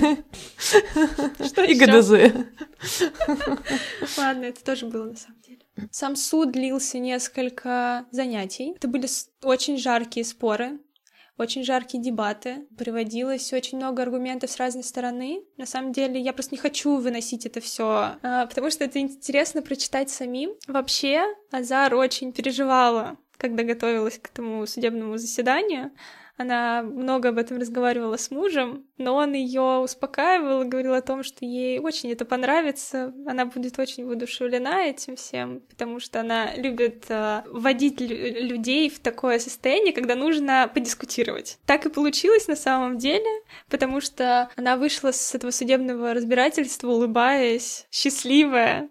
Что 1.46 1.64
И 1.64 1.76
ГДЗ. 1.76 2.12
Ладно, 4.18 4.46
это 4.46 4.64
тоже 4.64 4.88
было 4.88 5.06
на 5.06 5.16
самом 5.16 5.40
деле. 5.42 5.59
Сам 5.92 6.16
суд 6.16 6.52
длился 6.52 7.00
несколько 7.00 8.06
занятий. 8.12 8.74
Это 8.76 8.88
были 8.88 9.08
очень 9.44 9.78
жаркие 9.78 10.26
споры 10.26 10.80
очень 11.40 11.64
жаркие 11.64 12.04
дебаты, 12.04 12.68
приводилось 12.78 13.54
очень 13.54 13.78
много 13.78 14.04
аргументов 14.04 14.52
с 14.52 14.58
разной 14.58 14.84
стороны. 14.84 15.42
На 15.56 15.66
самом 15.66 15.94
деле, 15.94 16.20
я 16.20 16.34
просто 16.34 16.54
не 16.54 16.60
хочу 16.60 16.98
выносить 16.98 17.46
это 17.46 17.62
все, 17.62 18.18
а, 18.22 18.46
потому 18.46 18.70
что 18.70 18.84
это 18.84 19.00
интересно 19.00 19.62
прочитать 19.62 20.10
самим. 20.10 20.52
Вообще, 20.68 21.24
Азар 21.50 21.96
очень 21.96 22.34
переживала, 22.34 23.18
когда 23.38 23.64
готовилась 23.64 24.20
к 24.20 24.30
этому 24.30 24.68
судебному 24.68 25.18
заседанию. 25.18 25.92
Она 26.40 26.84
много 26.84 27.30
об 27.30 27.38
этом 27.38 27.58
разговаривала 27.58 28.16
с 28.16 28.32
мужем, 28.32 28.86
но 28.98 29.16
он 29.16 29.34
ее 29.34 29.82
успокаивал 29.84 30.62
и 30.62 30.68
говорил 30.68 30.94
о 30.94 31.02
том, 31.02 31.22
что 31.22 31.44
ей 31.44 31.80
очень 31.80 32.14
это 32.14 32.24
понравится, 32.24 33.14
она 33.28 33.46
будет 33.46 33.78
очень 33.78 34.06
воодушевлена 34.06 34.86
этим 34.86 35.18
всем, 35.18 35.60
потому 35.70 36.00
что 36.00 36.22
она 36.22 36.56
любит 36.56 37.08
э, 37.10 37.44
вводить 37.48 38.00
людей 38.00 38.90
в 38.90 39.00
такое 39.00 39.40
состояние, 39.40 39.92
когда 39.92 40.16
нужно 40.16 40.72
подискутировать. 40.74 41.60
Так 41.66 41.86
и 41.86 41.90
получилось 41.90 42.48
на 42.48 42.56
самом 42.56 42.98
деле, 42.98 43.30
потому 43.70 44.00
что 44.00 44.50
она 44.56 44.78
вышла 44.78 45.12
с 45.12 45.36
этого 45.36 45.52
судебного 45.52 46.14
разбирательства, 46.14 46.88
улыбаясь, 46.88 47.86
счастливая, 47.92 48.88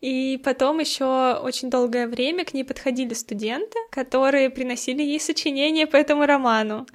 и 0.00 0.40
потом 0.44 0.78
еще 0.80 1.38
очень 1.42 1.70
долгое 1.70 2.06
время 2.06 2.44
к 2.44 2.54
ней 2.54 2.64
подходили 2.64 3.14
студенты, 3.14 3.78
которые 3.90 4.50
приносили 4.50 5.02
ей 5.02 5.20
сочинения 5.20 5.86
по 5.86 5.96
этому 5.96 6.26
роману, 6.26 6.86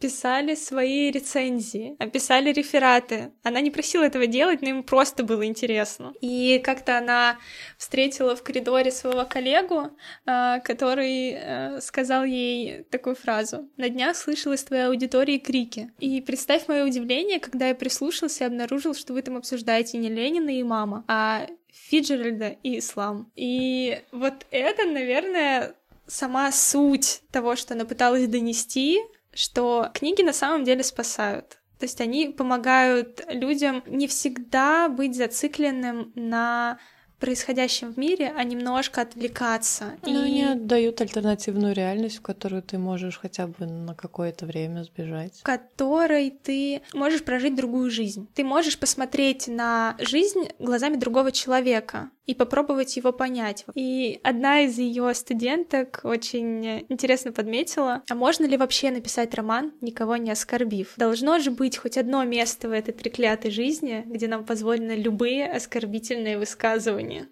писали 0.00 0.54
свои 0.54 1.10
рецензии, 1.10 1.96
описали 1.98 2.52
рефераты. 2.52 3.32
Она 3.42 3.60
не 3.60 3.70
просила 3.70 4.04
этого 4.04 4.26
делать, 4.26 4.62
но 4.62 4.68
им 4.68 4.82
просто 4.82 5.24
было 5.24 5.46
интересно. 5.46 6.12
И 6.20 6.60
как-то 6.64 6.98
она 6.98 7.38
встретила 7.78 8.36
в 8.36 8.42
коридоре 8.42 8.90
своего 8.90 9.24
коллегу, 9.24 9.90
а, 10.26 10.60
который 10.60 11.32
э, 11.32 11.80
сказал 11.80 12.24
ей 12.24 12.84
такую 12.90 13.16
фразу. 13.16 13.68
«На 13.76 13.88
днях 13.88 14.16
слышала 14.16 14.54
из 14.54 14.64
твоей 14.64 14.86
аудитории 14.86 15.38
крики. 15.38 15.90
И 15.98 16.20
представь 16.20 16.68
мое 16.68 16.84
удивление, 16.84 17.40
когда 17.40 17.68
я 17.68 17.74
прислушался 17.74 18.44
и 18.44 18.46
обнаружил, 18.46 18.94
что 18.94 19.12
вы 19.12 19.22
там 19.22 19.36
обсуждаете 19.36 19.98
не 19.98 20.08
Ленина 20.08 20.50
и 20.50 20.62
мама, 20.62 21.04
а 21.08 21.46
Фиджеральда 21.88 22.56
и 22.62 22.78
ислам. 22.78 23.30
И 23.36 24.00
вот 24.12 24.46
это, 24.50 24.84
наверное, 24.86 25.74
сама 26.06 26.50
суть 26.52 27.22
того, 27.30 27.56
что 27.56 27.74
она 27.74 27.84
пыталась 27.84 28.26
донести, 28.26 29.00
что 29.32 29.90
книги 29.94 30.22
на 30.22 30.32
самом 30.32 30.64
деле 30.64 30.82
спасают. 30.82 31.58
То 31.78 31.84
есть 31.84 32.00
они 32.00 32.28
помогают 32.28 33.24
людям 33.28 33.82
не 33.86 34.06
всегда 34.08 34.88
быть 34.88 35.14
зацикленным 35.14 36.12
на 36.14 36.78
происходящем 37.18 37.92
в 37.92 37.96
мире, 37.96 38.32
а 38.36 38.44
немножко 38.44 39.02
отвлекаться. 39.02 39.94
Ну, 40.02 40.24
и... 40.24 40.42
они 40.42 40.54
дают 40.54 41.00
альтернативную 41.00 41.74
реальность, 41.74 42.18
в 42.18 42.22
которую 42.22 42.62
ты 42.62 42.78
можешь 42.78 43.18
хотя 43.18 43.46
бы 43.46 43.66
на 43.66 43.94
какое-то 43.94 44.46
время 44.46 44.82
сбежать. 44.82 45.40
В 45.40 45.42
которой 45.42 46.30
ты 46.30 46.82
можешь 46.92 47.24
прожить 47.24 47.56
другую 47.56 47.90
жизнь. 47.90 48.28
Ты 48.34 48.44
можешь 48.44 48.78
посмотреть 48.78 49.48
на 49.48 49.96
жизнь 49.98 50.48
глазами 50.58 50.96
другого 50.96 51.32
человека 51.32 52.10
и 52.26 52.34
попробовать 52.34 52.96
его 52.96 53.12
понять. 53.12 53.64
И 53.74 54.20
одна 54.22 54.62
из 54.62 54.78
ее 54.78 55.14
студенток 55.14 56.00
очень 56.02 56.84
интересно 56.88 57.32
подметила, 57.32 58.02
а 58.08 58.14
можно 58.14 58.44
ли 58.44 58.56
вообще 58.56 58.90
написать 58.90 59.34
роман, 59.34 59.72
никого 59.80 60.16
не 60.16 60.30
оскорбив? 60.30 60.94
Должно 60.96 61.38
же 61.38 61.50
быть 61.50 61.76
хоть 61.76 61.96
одно 61.96 62.24
место 62.24 62.68
в 62.68 62.72
этой 62.72 62.92
треклятой 62.92 63.50
жизни, 63.50 64.02
где 64.06 64.28
нам 64.28 64.44
позволены 64.44 64.92
любые 64.92 65.50
оскорбительные 65.50 66.38
высказывания. 66.38 67.28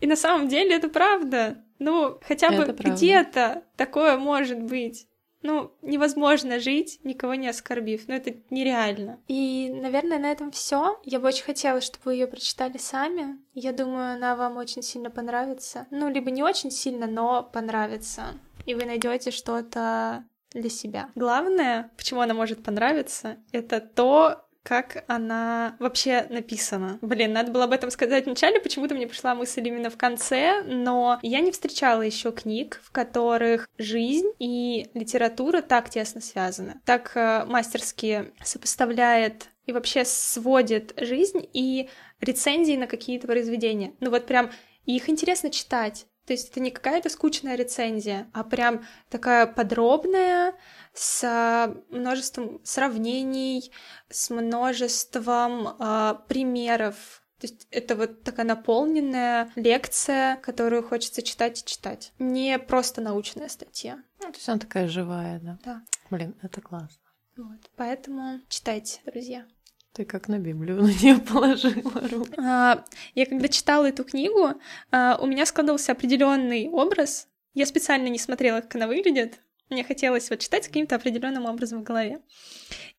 И 0.00 0.06
на 0.06 0.16
самом 0.16 0.48
деле 0.48 0.74
это 0.74 0.88
правда. 0.88 1.62
Ну, 1.78 2.18
хотя 2.26 2.50
бы 2.50 2.74
где-то 2.78 3.62
такое 3.76 4.16
может 4.16 4.62
быть 4.62 5.06
ну, 5.46 5.72
невозможно 5.82 6.58
жить, 6.58 7.00
никого 7.04 7.34
не 7.34 7.48
оскорбив. 7.48 8.08
Ну, 8.08 8.14
это 8.14 8.34
нереально. 8.50 9.20
И, 9.28 9.70
наверное, 9.72 10.18
на 10.18 10.30
этом 10.30 10.50
все. 10.50 11.00
Я 11.04 11.20
бы 11.20 11.28
очень 11.28 11.44
хотела, 11.44 11.80
чтобы 11.80 12.06
вы 12.06 12.14
ее 12.14 12.26
прочитали 12.26 12.78
сами. 12.78 13.38
Я 13.54 13.72
думаю, 13.72 14.14
она 14.14 14.36
вам 14.36 14.56
очень 14.56 14.82
сильно 14.82 15.10
понравится. 15.10 15.86
Ну, 15.90 16.10
либо 16.10 16.30
не 16.30 16.42
очень 16.42 16.70
сильно, 16.70 17.06
но 17.06 17.42
понравится. 17.42 18.34
И 18.66 18.74
вы 18.74 18.84
найдете 18.84 19.30
что-то 19.30 20.24
для 20.52 20.70
себя. 20.70 21.10
Главное, 21.14 21.90
почему 21.96 22.20
она 22.20 22.34
может 22.34 22.62
понравиться, 22.62 23.36
это 23.52 23.80
то, 23.80 24.45
как 24.66 25.04
она 25.06 25.76
вообще 25.78 26.26
написана. 26.28 26.98
Блин, 27.00 27.32
надо 27.32 27.52
было 27.52 27.64
об 27.64 27.72
этом 27.72 27.92
сказать 27.92 28.24
в 28.24 28.28
начале, 28.28 28.60
почему-то 28.60 28.96
мне 28.96 29.06
пришла 29.06 29.36
мысль 29.36 29.66
именно 29.66 29.90
в 29.90 29.96
конце, 29.96 30.64
но 30.64 31.20
я 31.22 31.38
не 31.38 31.52
встречала 31.52 32.02
еще 32.02 32.32
книг, 32.32 32.80
в 32.82 32.90
которых 32.90 33.68
жизнь 33.78 34.26
и 34.40 34.90
литература 34.92 35.62
так 35.62 35.88
тесно 35.88 36.20
связаны, 36.20 36.80
так 36.84 37.12
э, 37.14 37.44
мастерски 37.46 38.32
сопоставляет 38.42 39.50
и 39.66 39.72
вообще 39.72 40.04
сводит 40.04 40.94
жизнь 41.00 41.48
и 41.52 41.88
рецензии 42.20 42.76
на 42.76 42.88
какие-то 42.88 43.28
произведения. 43.28 43.92
Ну 44.00 44.10
вот 44.10 44.26
прям 44.26 44.50
их 44.84 45.08
интересно 45.08 45.50
читать. 45.50 46.06
То 46.26 46.32
есть 46.32 46.50
это 46.50 46.58
не 46.58 46.72
какая-то 46.72 47.08
скучная 47.08 47.54
рецензия, 47.54 48.28
а 48.32 48.42
прям 48.42 48.84
такая 49.10 49.46
подробная, 49.46 50.54
с 50.96 51.74
множеством 51.90 52.60
сравнений, 52.64 53.70
с 54.08 54.30
множеством 54.30 55.68
э, 55.68 56.14
примеров. 56.28 57.22
То 57.38 57.46
есть 57.46 57.68
это 57.70 57.94
вот 57.96 58.22
такая 58.22 58.46
наполненная 58.46 59.52
лекция, 59.56 60.36
которую 60.36 60.82
хочется 60.82 61.22
читать 61.22 61.60
и 61.60 61.66
читать. 61.66 62.12
Не 62.18 62.58
просто 62.58 63.02
научная 63.02 63.48
статья. 63.48 64.02
Ну, 64.20 64.32
то 64.32 64.36
есть 64.36 64.48
она 64.48 64.58
такая 64.58 64.88
живая, 64.88 65.38
да? 65.40 65.58
Да. 65.64 65.82
Блин, 66.10 66.34
это 66.42 66.62
классно. 66.62 67.02
Вот, 67.36 67.70
поэтому 67.76 68.40
читайте, 68.48 69.00
друзья. 69.04 69.44
Ты 69.92 70.06
как 70.06 70.28
на 70.28 70.38
Библию 70.38 70.82
на 70.82 70.88
нее 70.88 71.18
положила 71.18 72.08
руку. 72.08 72.32
А, 72.40 72.84
я 73.14 73.26
когда 73.26 73.48
читала 73.48 73.86
эту 73.86 74.04
книгу, 74.04 74.52
а, 74.90 75.18
у 75.20 75.26
меня 75.26 75.44
складывался 75.44 75.92
определенный 75.92 76.68
образ. 76.70 77.28
Я 77.52 77.66
специально 77.66 78.08
не 78.08 78.18
смотрела, 78.18 78.60
как 78.62 78.76
она 78.76 78.86
выглядит. 78.86 79.40
Мне 79.68 79.82
хотелось 79.82 80.30
вот 80.30 80.38
читать 80.38 80.66
каким-то 80.66 80.94
определенным 80.94 81.46
образом 81.46 81.80
в 81.80 81.82
голове. 81.82 82.20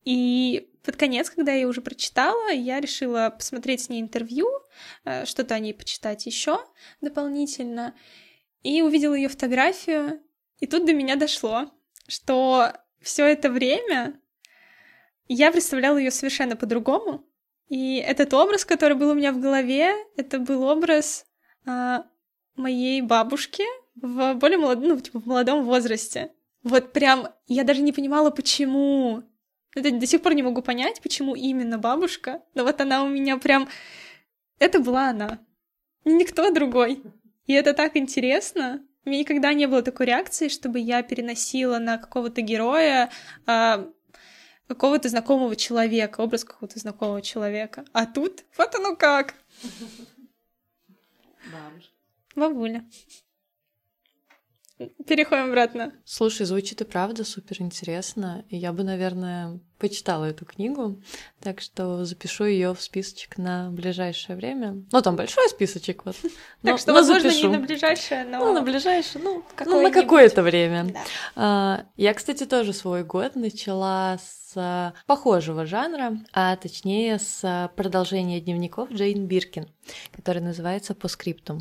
И 0.04 0.70
под 0.84 0.98
конец, 0.98 1.30
когда 1.30 1.54
я 1.54 1.68
уже 1.68 1.82
прочитала, 1.82 2.52
я 2.52 2.80
решила 2.80 3.30
посмотреть 3.30 3.82
с 3.82 3.90
ней 3.90 4.02
интервью, 4.02 4.48
а, 5.06 5.26
что-то 5.26 5.56
о 5.56 5.60
ней 5.60 5.74
почитать 5.74 6.26
еще 6.26 6.60
дополнительно, 7.02 7.96
и 8.64 8.82
увидела 8.82 9.14
ее 9.14 9.30
фотографию, 9.30 10.22
и 10.60 10.68
тут 10.68 10.86
до 10.86 10.94
меня 10.94 11.16
дошло, 11.16 11.72
что 12.08 12.74
все 13.02 13.26
это 13.26 13.50
время 13.50 14.20
я 15.28 15.52
представляла 15.52 15.98
ее 15.98 16.12
совершенно 16.12 16.56
по-другому. 16.56 17.26
И 17.70 17.98
этот 17.98 18.34
образ, 18.34 18.66
который 18.66 18.96
был 18.96 19.10
у 19.10 19.14
меня 19.14 19.32
в 19.32 19.40
голове, 19.40 19.94
это 20.16 20.40
был 20.40 20.64
образ 20.64 21.26
а, 21.66 22.06
моей 22.56 23.02
бабушки 23.02 23.64
в 23.96 24.36
более 24.36 24.58
молодом, 24.58 24.88
ну, 24.88 25.00
типа, 25.00 25.20
в 25.20 25.26
молодом 25.26 25.66
возрасте. 25.66 26.32
Вот 26.68 26.92
прям 26.92 27.30
я 27.48 27.64
даже 27.64 27.82
не 27.82 27.94
понимала, 27.94 28.30
почему. 28.30 29.24
Это 29.74 29.92
до 29.92 30.06
сих 30.06 30.22
пор 30.22 30.34
не 30.34 30.44
могу 30.44 30.62
понять, 30.62 31.02
почему 31.02 31.36
именно 31.36 31.78
бабушка. 31.78 32.42
Но 32.56 32.64
вот 32.64 32.82
она 32.82 33.04
у 33.04 33.08
меня 33.08 33.38
прям... 33.38 33.70
Это 34.60 34.80
была 34.80 35.10
она. 35.10 35.40
Никто 36.04 36.52
другой. 36.52 37.02
И 37.46 37.54
это 37.54 37.74
так 37.74 37.96
интересно. 37.96 38.84
У 39.06 39.10
меня 39.10 39.20
никогда 39.20 39.54
не 39.54 39.68
было 39.68 39.82
такой 39.82 40.08
реакции, 40.08 40.50
чтобы 40.50 40.80
я 40.80 41.02
переносила 41.04 41.80
на 41.80 41.98
какого-то 41.98 42.42
героя 42.42 43.10
а, 43.46 43.88
какого-то 44.68 45.08
знакомого 45.08 45.56
человека, 45.56 46.20
образ 46.20 46.44
какого-то 46.44 46.80
знакомого 46.80 47.22
человека. 47.22 47.86
А 47.94 48.06
тут 48.06 48.44
вот 48.58 48.76
оно 48.76 48.96
как. 48.98 49.36
Бабушка. 51.54 51.94
Бабуля. 52.36 52.86
Переходим 55.08 55.50
обратно. 55.50 55.94
Слушай, 56.06 56.46
звучит 56.46 56.82
и 56.82 56.86
правда 56.86 57.24
супер 57.24 57.62
интересно. 57.62 58.46
И 58.50 58.58
я 58.58 58.74
бы, 58.74 58.84
наверное, 58.84 59.60
почитала 59.78 60.26
эту 60.26 60.46
книгу, 60.46 61.00
так 61.40 61.62
что 61.62 62.04
запишу 62.06 62.46
ее 62.46 62.74
в 62.74 62.82
списочек 62.82 63.38
на 63.38 63.70
ближайшее 63.72 64.36
время. 64.36 64.84
Ну, 64.92 65.02
там 65.02 65.16
большой 65.16 65.48
списочек 65.50 66.06
вот. 66.06 66.16
Но, 66.64 66.72
так 66.72 66.80
что, 66.80 66.92
но 66.92 66.98
возможно, 67.00 67.30
запишу. 67.30 67.50
не 67.50 67.58
на 67.58 67.66
ближайшее, 67.66 68.26
но... 68.26 68.40
Ну, 68.40 68.54
на 68.54 68.62
ближайшее, 68.62 69.24
ну, 69.24 69.44
ну 69.66 69.82
на 69.82 69.92
какое-то 69.92 70.42
время. 70.42 70.86
Да. 70.86 71.00
А, 71.36 71.86
я, 71.96 72.14
кстати, 72.14 72.46
тоже 72.46 72.74
свой 72.74 73.04
год 73.04 73.36
начала 73.36 74.18
с 74.18 74.38
похожего 75.06 75.68
жанра, 75.68 76.18
а 76.34 76.56
точнее 76.56 77.20
с 77.20 77.72
продолжения 77.76 78.42
дневников 78.42 78.92
Джейн 78.92 79.28
Биркин, 79.28 79.68
который 80.16 80.42
называется 80.42 80.96
«По 80.96 81.08
скриптум». 81.08 81.60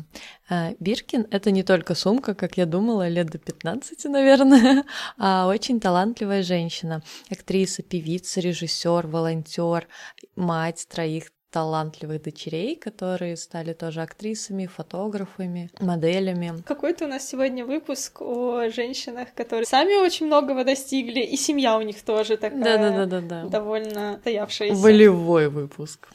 А, 0.49 0.71
Биркин— 0.79 1.27
это 1.31 1.51
не 1.51 1.61
только 1.61 1.93
сумка, 1.93 2.33
как 2.33 2.57
я 2.57 2.65
думала, 2.65 3.07
лет 3.07 3.27
до 3.27 3.37
15, 3.37 4.05
наверное, 4.05 4.83
а 5.17 5.47
очень 5.47 5.79
талантливая 5.79 6.41
женщина, 6.41 7.03
актриса, 7.29 7.83
певица, 7.83 8.06
певица, 8.07 8.39
режиссер, 8.39 9.07
волонтер, 9.07 9.87
мать 10.35 10.87
троих 10.89 11.31
талантливых 11.51 12.21
дочерей, 12.23 12.75
которые 12.75 13.37
стали 13.37 13.73
тоже 13.73 14.01
актрисами, 14.01 14.65
фотографами, 14.65 15.71
моделями. 15.79 16.61
Какой-то 16.65 17.05
у 17.05 17.07
нас 17.07 17.27
сегодня 17.27 17.65
выпуск 17.65 18.21
о 18.21 18.69
женщинах, 18.69 19.33
которые 19.33 19.65
сами 19.65 19.93
очень 19.93 20.25
многого 20.25 20.65
достигли, 20.65 21.21
и 21.21 21.37
семья 21.37 21.77
у 21.77 21.81
них 21.81 22.01
тоже 22.03 22.37
такая 22.37 22.63
да, 22.63 22.77
да, 22.77 23.05
да, 23.05 23.05
да, 23.05 23.21
да. 23.21 23.49
довольно 23.49 24.17
стоявшаяся. 24.21 24.81
Волевой 24.81 25.49
выпуск. 25.49 26.09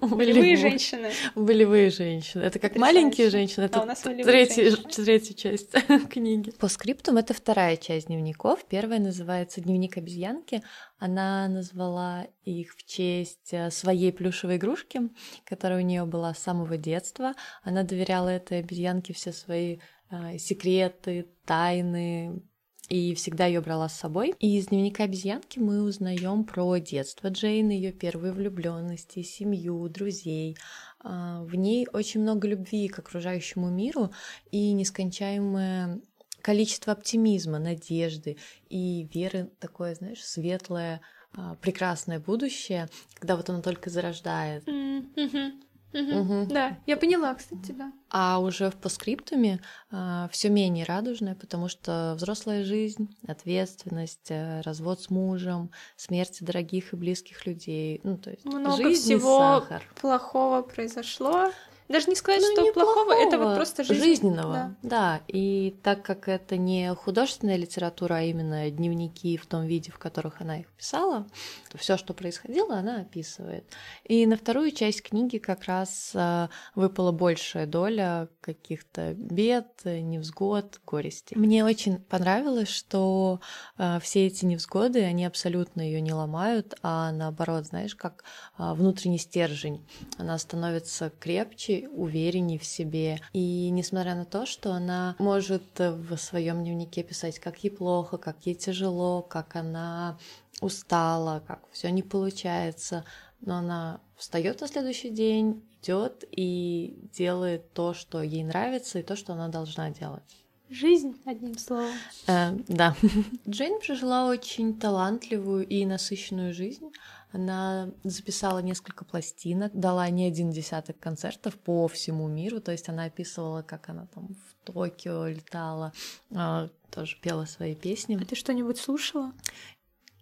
Волевые 0.00 0.56
женщины. 0.56 1.10
Волевые 1.34 1.90
женщины. 1.90 2.42
Это 2.42 2.58
как 2.58 2.76
маленькие 2.76 3.30
женщины. 3.30 3.64
Это 3.64 3.80
третья 4.24 5.34
часть 5.34 5.70
книги. 6.10 6.50
По 6.50 6.68
скриптум 6.68 7.16
это 7.16 7.32
вторая 7.32 7.76
часть 7.76 8.08
дневников. 8.08 8.64
Первая 8.68 9.00
называется 9.00 9.60
«Дневник 9.60 9.96
обезьянки». 9.96 10.62
Она 10.98 11.48
назвала 11.48 12.26
их 12.44 12.74
в 12.74 12.84
честь 12.84 13.52
э, 13.52 13.70
своей 13.70 14.12
плюшевой 14.12 14.56
игрушки, 14.56 15.00
которая 15.44 15.80
у 15.80 15.84
нее 15.84 16.06
была 16.06 16.32
с 16.32 16.38
самого 16.38 16.76
детства. 16.76 17.34
Она 17.62 17.82
доверяла 17.82 18.30
этой 18.30 18.60
обезьянке 18.60 19.12
все 19.12 19.32
свои 19.32 19.78
э, 20.10 20.38
секреты, 20.38 21.28
тайны, 21.44 22.42
и 22.88 23.14
всегда 23.14 23.46
ее 23.46 23.60
брала 23.60 23.88
с 23.88 23.98
собой. 23.98 24.34
И 24.38 24.58
из 24.58 24.68
дневника 24.68 25.04
обезьянки 25.04 25.58
мы 25.58 25.82
узнаем 25.82 26.44
про 26.44 26.76
детство 26.78 27.28
Джейн, 27.28 27.70
ее 27.70 27.92
первые 27.92 28.32
влюбленности, 28.32 29.22
семью, 29.22 29.88
друзей. 29.88 30.56
А, 31.00 31.42
в 31.42 31.54
ней 31.54 31.86
очень 31.92 32.20
много 32.20 32.46
любви 32.46 32.88
к 32.88 32.98
окружающему 32.98 33.70
миру 33.70 34.12
и 34.50 34.72
нескончаемое 34.72 36.00
количество 36.42 36.92
оптимизма, 36.92 37.58
надежды 37.58 38.36
и 38.68 39.08
веры, 39.12 39.50
такое, 39.58 39.94
знаешь, 39.94 40.24
светлое, 40.24 41.00
а, 41.34 41.54
прекрасное 41.56 42.18
будущее, 42.18 42.88
когда 43.14 43.36
вот 43.36 43.50
оно 43.50 43.62
только 43.62 43.90
зарождает. 43.90 44.66
Mm-hmm. 44.66 45.06
Угу. 45.16 45.66
Угу. 45.92 46.46
Да, 46.52 46.78
я 46.86 46.96
поняла, 46.96 47.34
кстати, 47.34 47.72
да. 47.72 47.92
А 48.10 48.38
уже 48.38 48.70
в 48.70 48.76
постскриптуме 48.76 49.60
а, 49.90 50.28
все 50.30 50.50
менее 50.50 50.84
радужное, 50.84 51.34
потому 51.34 51.68
что 51.68 52.14
взрослая 52.16 52.64
жизнь, 52.64 53.08
ответственность, 53.26 54.30
э, 54.30 54.60
развод 54.60 55.00
с 55.00 55.10
мужем, 55.10 55.70
смерть 55.96 56.38
дорогих 56.40 56.92
и 56.92 56.96
близких 56.96 57.46
людей, 57.46 58.00
ну 58.02 58.18
то 58.18 58.30
есть 58.30 58.44
много 58.44 58.76
жизнь 58.76 59.16
всего 59.16 59.38
сахар. 59.38 59.82
плохого 59.98 60.62
произошло. 60.62 61.50
Даже 61.88 62.08
не 62.08 62.16
сказать, 62.16 62.42
ну, 62.42 62.52
что 62.52 62.62
не 62.62 62.72
плохого, 62.72 63.04
плохого, 63.04 63.12
это 63.12 63.38
вот 63.38 63.56
просто 63.56 63.84
жизнь. 63.84 64.02
жизненного. 64.02 64.76
Да. 64.82 64.88
да. 64.88 65.20
И 65.28 65.76
так 65.82 66.02
как 66.02 66.28
это 66.28 66.56
не 66.56 66.92
художественная 66.94 67.56
литература, 67.56 68.16
а 68.16 68.22
именно 68.22 68.68
дневники 68.70 69.36
в 69.36 69.46
том 69.46 69.66
виде, 69.66 69.92
в 69.92 69.98
которых 69.98 70.40
она 70.40 70.60
их 70.60 70.66
писала, 70.72 71.26
то 71.70 71.78
все, 71.78 71.96
что 71.96 72.12
происходило, 72.12 72.76
она 72.76 73.02
описывает. 73.02 73.64
И 74.04 74.26
на 74.26 74.36
вторую 74.36 74.72
часть 74.72 75.02
книги 75.02 75.38
как 75.38 75.64
раз 75.64 76.12
а, 76.14 76.50
выпала 76.74 77.12
большая 77.12 77.66
доля 77.66 78.28
каких-то 78.40 79.14
бед, 79.14 79.84
невзгод, 79.84 80.80
горести. 80.84 81.34
Мне 81.36 81.64
очень 81.64 81.98
понравилось, 81.98 82.68
что 82.68 83.40
а, 83.76 84.00
все 84.00 84.26
эти 84.26 84.44
невзгоды, 84.44 85.02
они 85.04 85.24
абсолютно 85.24 85.82
ее 85.82 86.00
не 86.00 86.12
ломают, 86.12 86.74
а 86.82 87.12
наоборот, 87.12 87.66
знаешь, 87.66 87.94
как 87.94 88.24
а, 88.56 88.74
внутренний 88.74 89.18
стержень. 89.18 89.86
Она 90.18 90.38
становится 90.38 91.10
крепче 91.10 91.75
увереннее 91.84 92.58
в 92.58 92.64
себе. 92.64 93.20
И 93.32 93.70
несмотря 93.70 94.14
на 94.14 94.24
то, 94.24 94.46
что 94.46 94.72
она 94.72 95.16
может 95.18 95.78
в 95.78 96.16
своем 96.16 96.62
дневнике 96.62 97.02
писать, 97.02 97.38
как 97.38 97.62
ей 97.64 97.70
плохо, 97.70 98.18
как 98.18 98.46
ей 98.46 98.54
тяжело, 98.54 99.22
как 99.22 99.56
она 99.56 100.18
устала, 100.60 101.42
как 101.46 101.62
все 101.70 101.90
не 101.90 102.02
получается, 102.02 103.04
но 103.40 103.56
она 103.56 104.00
встает 104.16 104.60
на 104.60 104.68
следующий 104.68 105.10
день, 105.10 105.62
идет 105.82 106.24
и 106.30 107.08
делает 107.12 107.72
то, 107.72 107.94
что 107.94 108.22
ей 108.22 108.44
нравится, 108.44 108.98
и 108.98 109.02
то, 109.02 109.16
что 109.16 109.34
она 109.34 109.48
должна 109.48 109.90
делать. 109.90 110.46
Жизнь, 110.68 111.16
одним 111.24 111.56
словом. 111.58 111.92
Э, 112.26 112.50
да. 112.66 112.96
Джейн 113.48 113.80
прожила 113.80 114.26
очень 114.26 114.78
талантливую 114.78 115.66
и 115.66 115.86
насыщенную 115.86 116.52
жизнь. 116.52 116.90
Она 117.32 117.90
записала 118.04 118.60
несколько 118.60 119.04
пластинок, 119.04 119.72
дала 119.74 120.08
не 120.08 120.26
один 120.26 120.50
десяток 120.50 120.98
концертов 120.98 121.54
по 121.58 121.88
всему 121.88 122.28
миру, 122.28 122.60
то 122.60 122.72
есть 122.72 122.88
она 122.88 123.04
описывала, 123.04 123.62
как 123.62 123.88
она 123.88 124.06
там 124.14 124.28
в 124.28 124.64
Токио 124.64 125.26
летала, 125.26 125.92
а, 126.34 126.68
тоже 126.90 127.16
пела 127.20 127.44
свои 127.44 127.74
песни. 127.74 128.16
А 128.20 128.24
ты 128.24 128.36
что-нибудь 128.36 128.78
слушала? 128.78 129.32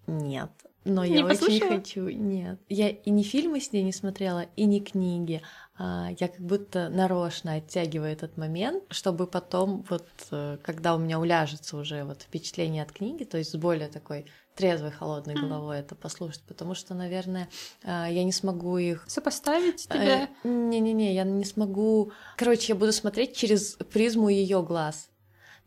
Нет. 0.07 0.51
Но 0.85 1.05
не 1.05 1.17
я 1.19 1.27
послушала? 1.27 1.57
очень 1.57 1.69
хочу. 1.69 2.09
Нет. 2.09 2.61
Я 2.69 2.91
и 2.91 3.11
не 3.11 3.23
фильмы 3.23 3.61
с 3.61 3.73
ней 3.73 3.83
не 3.83 3.93
смотрела, 3.93 4.47
и 4.57 4.67
не 4.67 4.81
книги. 4.81 5.41
А, 5.77 6.11
я 6.19 6.29
как 6.29 6.41
будто 6.41 6.89
нарочно 6.89 7.55
оттягиваю 7.55 8.13
этот 8.13 8.37
момент, 8.37 8.85
чтобы 8.91 9.27
потом, 9.27 9.85
вот 9.91 10.07
э, 10.31 10.59
когда 10.63 10.95
у 10.95 10.99
меня 10.99 11.19
уляжется 11.19 11.77
уже 11.77 12.05
вот 12.05 12.23
впечатление 12.23 12.85
от 12.85 12.93
книги, 12.93 13.25
то 13.25 13.39
есть 13.39 13.51
с 13.51 13.57
более 13.57 13.89
такой 13.89 14.27
трезвой, 14.55 14.93
холодной 14.93 15.35
головой 15.35 15.79
это 15.79 15.97
послушать, 15.97 16.43
потому 16.47 16.75
что, 16.75 16.95
наверное, 16.95 17.49
а, 17.83 18.09
я 18.09 18.23
не 18.23 18.31
смогу 18.31 18.79
их... 18.79 19.05
Сопоставить 19.09 19.87
э, 19.91 19.95
тебя? 19.95 20.29
Не-не-не, 20.45 21.13
я 21.13 21.25
не 21.25 21.45
смогу... 21.45 22.13
Короче, 22.37 22.73
я 22.73 22.79
буду 22.79 22.93
смотреть 22.93 23.37
через 23.37 23.73
призму 23.93 24.29
ее 24.29 24.63
глаз. 24.63 25.11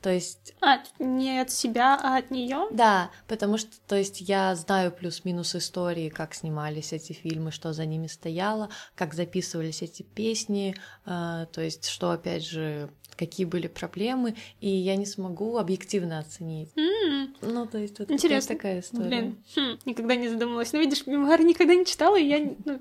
То 0.02 0.12
есть... 0.12 0.54
А, 0.62 0.80
не 1.00 1.40
от 1.40 1.50
себя, 1.50 2.00
а 2.02 2.18
от 2.18 2.30
нее? 2.30 2.68
Да, 2.72 3.10
потому 3.28 3.58
что, 3.58 3.72
то 3.88 3.96
есть, 3.96 4.22
я 4.22 4.54
знаю 4.56 4.92
плюс-минус 4.92 5.56
истории, 5.56 6.10
как 6.10 6.36
снимались 6.36 6.94
эти 6.94 7.14
фильмы, 7.14 7.52
что 7.52 7.74
за 7.74 7.86
ними 7.86 8.08
стояло, 8.08 8.70
как 8.96 9.16
записывались 9.16 9.82
эти 9.82 10.04
песни, 10.04 10.76
э, 11.06 11.48
то 11.52 11.62
есть, 11.62 11.88
что, 11.88 12.12
опять 12.12 12.46
же, 12.46 12.90
какие 13.16 13.46
были 13.46 13.68
проблемы, 13.68 14.36
и 14.62 14.70
я 14.70 14.96
не 14.96 15.06
смогу 15.06 15.58
объективно 15.58 16.20
оценить. 16.20 16.70
Mm. 16.76 17.36
Ну, 17.42 17.66
то 17.66 17.80
есть, 17.80 17.98
вот 18.00 18.12
Интересно. 18.12 18.56
такая 18.56 18.82
история. 18.82 19.08
Блин, 19.08 19.44
хм, 19.56 19.80
никогда 19.86 20.16
не 20.16 20.30
задумалась. 20.30 20.72
Ну, 20.74 20.80
видишь, 20.80 21.08
мемуары 21.08 21.44
никогда 21.44 21.74
не 21.74 21.86
читала, 21.86 22.18
и 22.20 22.28
я 22.28 22.56
ну, 22.64 22.80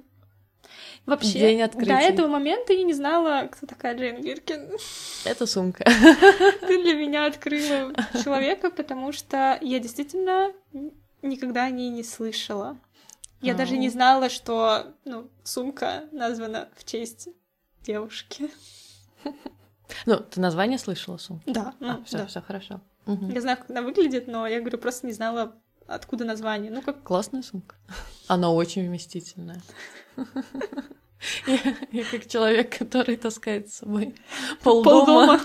Вообще, 1.06 1.38
День 1.38 1.62
открытия. 1.62 1.92
до 1.92 2.00
этого 2.00 2.26
момента 2.26 2.72
я 2.72 2.82
не 2.82 2.92
знала, 2.92 3.46
кто 3.46 3.64
такая 3.66 3.96
Джейн 3.96 4.20
Биркин. 4.22 4.76
Это 5.24 5.46
сумка. 5.46 5.84
Ты 5.84 6.82
для 6.82 6.94
меня 6.94 7.26
открыла 7.26 7.94
человека, 8.24 8.70
потому 8.70 9.12
что 9.12 9.56
я 9.62 9.78
действительно 9.78 10.52
никогда 11.22 11.64
о 11.64 11.70
ней 11.70 11.90
не 11.90 12.02
слышала. 12.02 12.76
Я 13.40 13.52
а 13.52 13.56
даже 13.56 13.76
не 13.76 13.88
знала, 13.88 14.28
что 14.28 14.94
ну, 15.04 15.30
сумка 15.44 16.08
названа 16.10 16.68
в 16.76 16.84
честь 16.84 17.28
девушки. 17.82 18.50
Ну, 20.04 20.16
ты 20.18 20.40
название 20.40 20.78
слышала 20.78 21.16
сумки? 21.16 21.44
Да. 21.46 21.74
Ну, 21.78 21.90
а, 21.90 22.04
все, 22.04 22.18
да. 22.18 22.26
все 22.26 22.40
хорошо. 22.40 22.80
Угу. 23.06 23.30
Я 23.30 23.40
знаю, 23.40 23.58
как 23.58 23.70
она 23.70 23.82
выглядит, 23.82 24.26
но 24.26 24.46
я 24.46 24.58
говорю, 24.60 24.78
просто 24.78 25.06
не 25.06 25.12
знала, 25.12 25.54
откуда 25.86 26.24
название. 26.24 26.70
Ну, 26.70 26.82
как... 26.82 27.02
Классная 27.02 27.42
сумка. 27.42 27.76
Она 28.28 28.50
очень 28.50 28.86
вместительная. 28.86 29.60
Я, 31.46 31.58
я 31.92 32.04
как 32.04 32.26
человек, 32.26 32.78
который 32.78 33.16
таскает 33.16 33.70
с 33.70 33.78
собой 33.78 34.14
полдома. 34.62 35.06
полдома. 35.06 35.40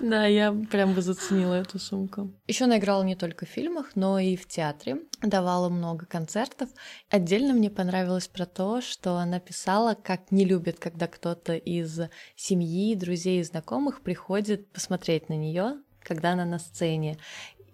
Да, 0.00 0.26
я 0.26 0.52
прям 0.52 0.94
бы 0.94 1.02
заценила 1.02 1.54
эту 1.54 1.78
сумку. 1.78 2.32
Еще 2.46 2.64
она 2.64 2.78
играла 2.78 3.02
не 3.02 3.14
только 3.14 3.46
в 3.46 3.48
фильмах, 3.48 3.92
но 3.94 4.18
и 4.18 4.36
в 4.36 4.46
театре. 4.46 5.02
Давала 5.22 5.68
много 5.68 6.06
концертов. 6.06 6.68
Отдельно 7.08 7.52
мне 7.52 7.70
понравилось 7.70 8.28
про 8.28 8.46
то, 8.46 8.80
что 8.80 9.16
она 9.16 9.38
писала, 9.38 9.94
как 9.94 10.30
не 10.32 10.44
любит, 10.44 10.78
когда 10.78 11.06
кто-то 11.06 11.54
из 11.54 12.00
семьи, 12.34 12.94
друзей 12.94 13.40
и 13.40 13.44
знакомых 13.44 14.02
приходит 14.02 14.72
посмотреть 14.72 15.28
на 15.28 15.34
нее, 15.34 15.76
когда 16.02 16.32
она 16.32 16.44
на 16.44 16.58
сцене. 16.58 17.18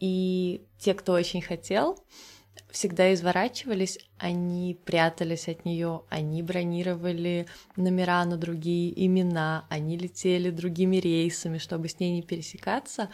И 0.00 0.62
те, 0.78 0.94
кто 0.94 1.12
очень 1.12 1.42
хотел, 1.42 1.98
всегда 2.70 3.12
изворачивались, 3.14 3.98
они 4.18 4.78
прятались 4.84 5.48
от 5.48 5.64
нее, 5.64 6.02
они 6.08 6.42
бронировали 6.42 7.46
номера 7.76 8.24
на 8.24 8.37
другие 8.37 8.92
имена, 9.06 9.66
они 9.68 9.96
летели 9.96 10.50
другими 10.50 10.96
рейсами, 10.96 11.58
чтобы 11.58 11.88
с 11.88 11.98
ней 11.98 12.12
не 12.12 12.22
пересекаться. 12.22 13.11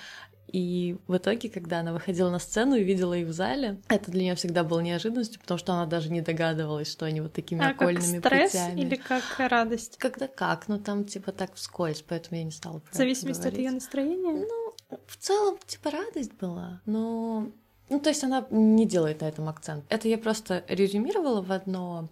И 0.55 0.99
в 1.09 1.17
итоге, 1.17 1.49
когда 1.49 1.81
она 1.81 1.93
выходила 1.93 2.31
на 2.31 2.39
сцену 2.39 2.77
и 2.77 2.85
видела 2.85 3.15
их 3.15 3.27
в 3.27 3.33
зале, 3.33 3.81
это 3.89 4.13
для 4.13 4.23
нее 4.23 4.35
всегда 4.37 4.63
было 4.63 4.81
неожиданностью, 4.81 5.41
потому 5.41 5.59
что 5.59 5.73
она 5.73 5.87
даже 5.87 6.13
не 6.13 6.21
догадывалась, 6.21 6.93
что 6.93 7.07
они 7.07 7.21
вот 7.21 7.33
такими 7.33 7.65
а 7.65 7.71
окольными 7.71 8.21
как 8.21 8.33
стресс 8.33 8.53
путями. 8.53 8.81
или 8.81 8.95
как 8.95 9.25
радость? 9.39 9.97
Когда 9.99 10.29
как, 10.29 10.69
ну 10.69 10.79
там 10.79 11.07
типа 11.07 11.33
так 11.33 11.55
вскользь, 11.55 12.05
поэтому 12.07 12.39
я 12.39 12.45
не 12.45 12.53
стала 12.53 12.79
про 12.79 12.93
В 12.93 12.95
зависимости 12.95 13.49
от 13.49 13.59
ее 13.59 13.73
настроения? 13.73 14.47
Ну, 14.49 14.64
в 15.07 15.17
целом, 15.17 15.59
типа 15.67 15.91
радость 15.91 16.35
была, 16.35 16.81
но 16.87 17.49
ну, 17.91 18.01
то 18.01 18.09
есть 18.09 18.25
она 18.25 18.47
не 18.51 18.87
делает 18.87 19.21
на 19.21 19.27
этом 19.27 19.49
акцент. 19.49 19.85
Это 19.89 20.09
я 20.09 20.19
просто 20.19 20.65
резюмировала 20.69 21.43
в 21.43 21.53
одно, 21.53 22.09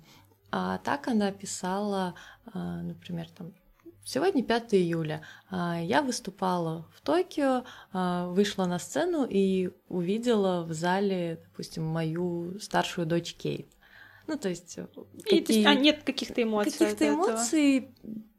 а 0.51 0.79
так 0.79 1.09
она 1.09 1.33
писала, 1.33 2.15
а, 2.53 2.83
например, 2.83 3.29
там, 3.31 3.53
Сегодня 4.05 4.43
5 4.43 4.75
июля. 4.75 5.23
А, 5.49 5.81
я 5.81 6.03
выступала 6.03 6.89
в 6.93 7.01
Токио, 7.03 7.65
а, 7.93 8.27
вышла 8.29 8.67
на 8.67 8.81
сцену 8.81 9.25
и 9.25 9.71
увидела 9.89 10.65
в 10.65 10.73
зале, 10.73 11.41
допустим, 11.45 11.85
мою 11.85 12.59
старшую 12.59 13.07
дочь 13.07 13.35
Кейт. 13.35 13.69
Ну, 14.27 14.37
то 14.37 14.49
есть... 14.49 14.77
И, 14.77 15.23
какие... 15.23 15.45
то 15.45 15.53
есть 15.53 15.67
а 15.67 15.75
нет 15.75 16.03
каких-то 16.03 16.43
эмоций? 16.43 16.73
Каких-то 16.73 17.09
эмоций 17.09 17.95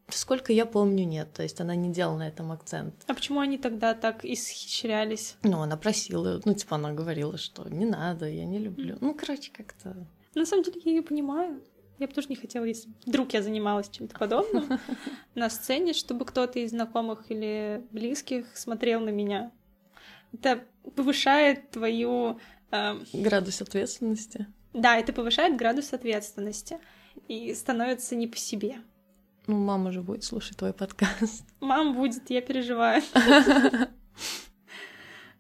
Сколько 0.10 0.52
я 0.54 0.66
помню, 0.66 1.06
нет. 1.06 1.32
То 1.34 1.44
есть 1.44 1.62
она 1.62 1.76
не 1.76 1.92
делала 1.92 2.18
на 2.18 2.28
этом 2.28 2.52
акцент. 2.52 2.94
А 3.08 3.14
почему 3.14 3.40
они 3.40 3.58
тогда 3.58 3.94
так 3.94 4.26
исхищрялись? 4.26 5.38
Ну, 5.44 5.62
она 5.62 5.78
просила, 5.78 6.42
ну, 6.44 6.54
типа, 6.54 6.76
она 6.76 6.92
говорила, 6.94 7.38
что 7.38 7.68
не 7.70 7.86
надо, 7.86 8.28
я 8.28 8.46
не 8.46 8.60
люблю. 8.60 8.96
Mm. 8.96 8.98
Ну, 9.02 9.14
короче, 9.14 9.52
как-то... 9.52 9.96
На 10.36 10.46
самом 10.46 10.64
деле, 10.64 10.82
я 10.84 10.92
ее 10.92 11.02
понимаю. 11.02 11.62
Я 12.00 12.08
бы 12.08 12.14
тоже 12.14 12.28
не 12.30 12.36
хотела, 12.36 12.66
если 12.66 12.90
вдруг 13.06 13.34
я 13.34 13.42
занималась 13.42 13.90
чем-то 13.90 14.18
подобным 14.18 14.80
на 15.36 15.50
сцене, 15.50 15.94
чтобы 15.94 16.26
кто-то 16.26 16.60
из 16.60 16.72
знакомых 16.72 17.32
или 17.32 17.86
близких 17.92 18.58
смотрел 18.58 19.00
на 19.00 19.10
меня. 19.10 19.52
Это 20.34 20.64
повышает 20.96 21.70
твою... 21.72 22.40
Э... 22.72 23.00
Градус 23.14 23.62
ответственности. 23.62 24.48
Да, 24.74 24.98
это 24.98 25.14
повышает 25.14 25.56
градус 25.56 25.94
ответственности 25.94 26.80
и 27.28 27.54
становится 27.54 28.16
не 28.16 28.28
по 28.28 28.38
себе. 28.38 28.82
Ну, 29.46 29.58
мама 29.58 29.92
же 29.92 30.02
будет 30.02 30.24
слушать 30.24 30.58
твой 30.58 30.74
подкаст. 30.74 31.44
Мама 31.60 31.94
будет, 31.94 32.30
я 32.30 32.42
переживаю. 32.42 33.02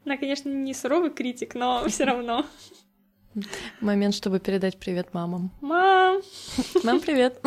Она, 0.06 0.18
конечно, 0.18 0.50
не 0.50 0.74
суровый 0.74 1.10
критик, 1.10 1.56
но 1.56 1.88
все 1.88 2.04
равно. 2.04 2.46
Момент, 3.80 4.13
чтобы 4.13 4.39
передать 4.39 4.78
привет 4.78 5.13
мамам. 5.13 5.52
Мам! 5.62 6.22
Мам, 6.84 7.00
привет! 7.00 7.42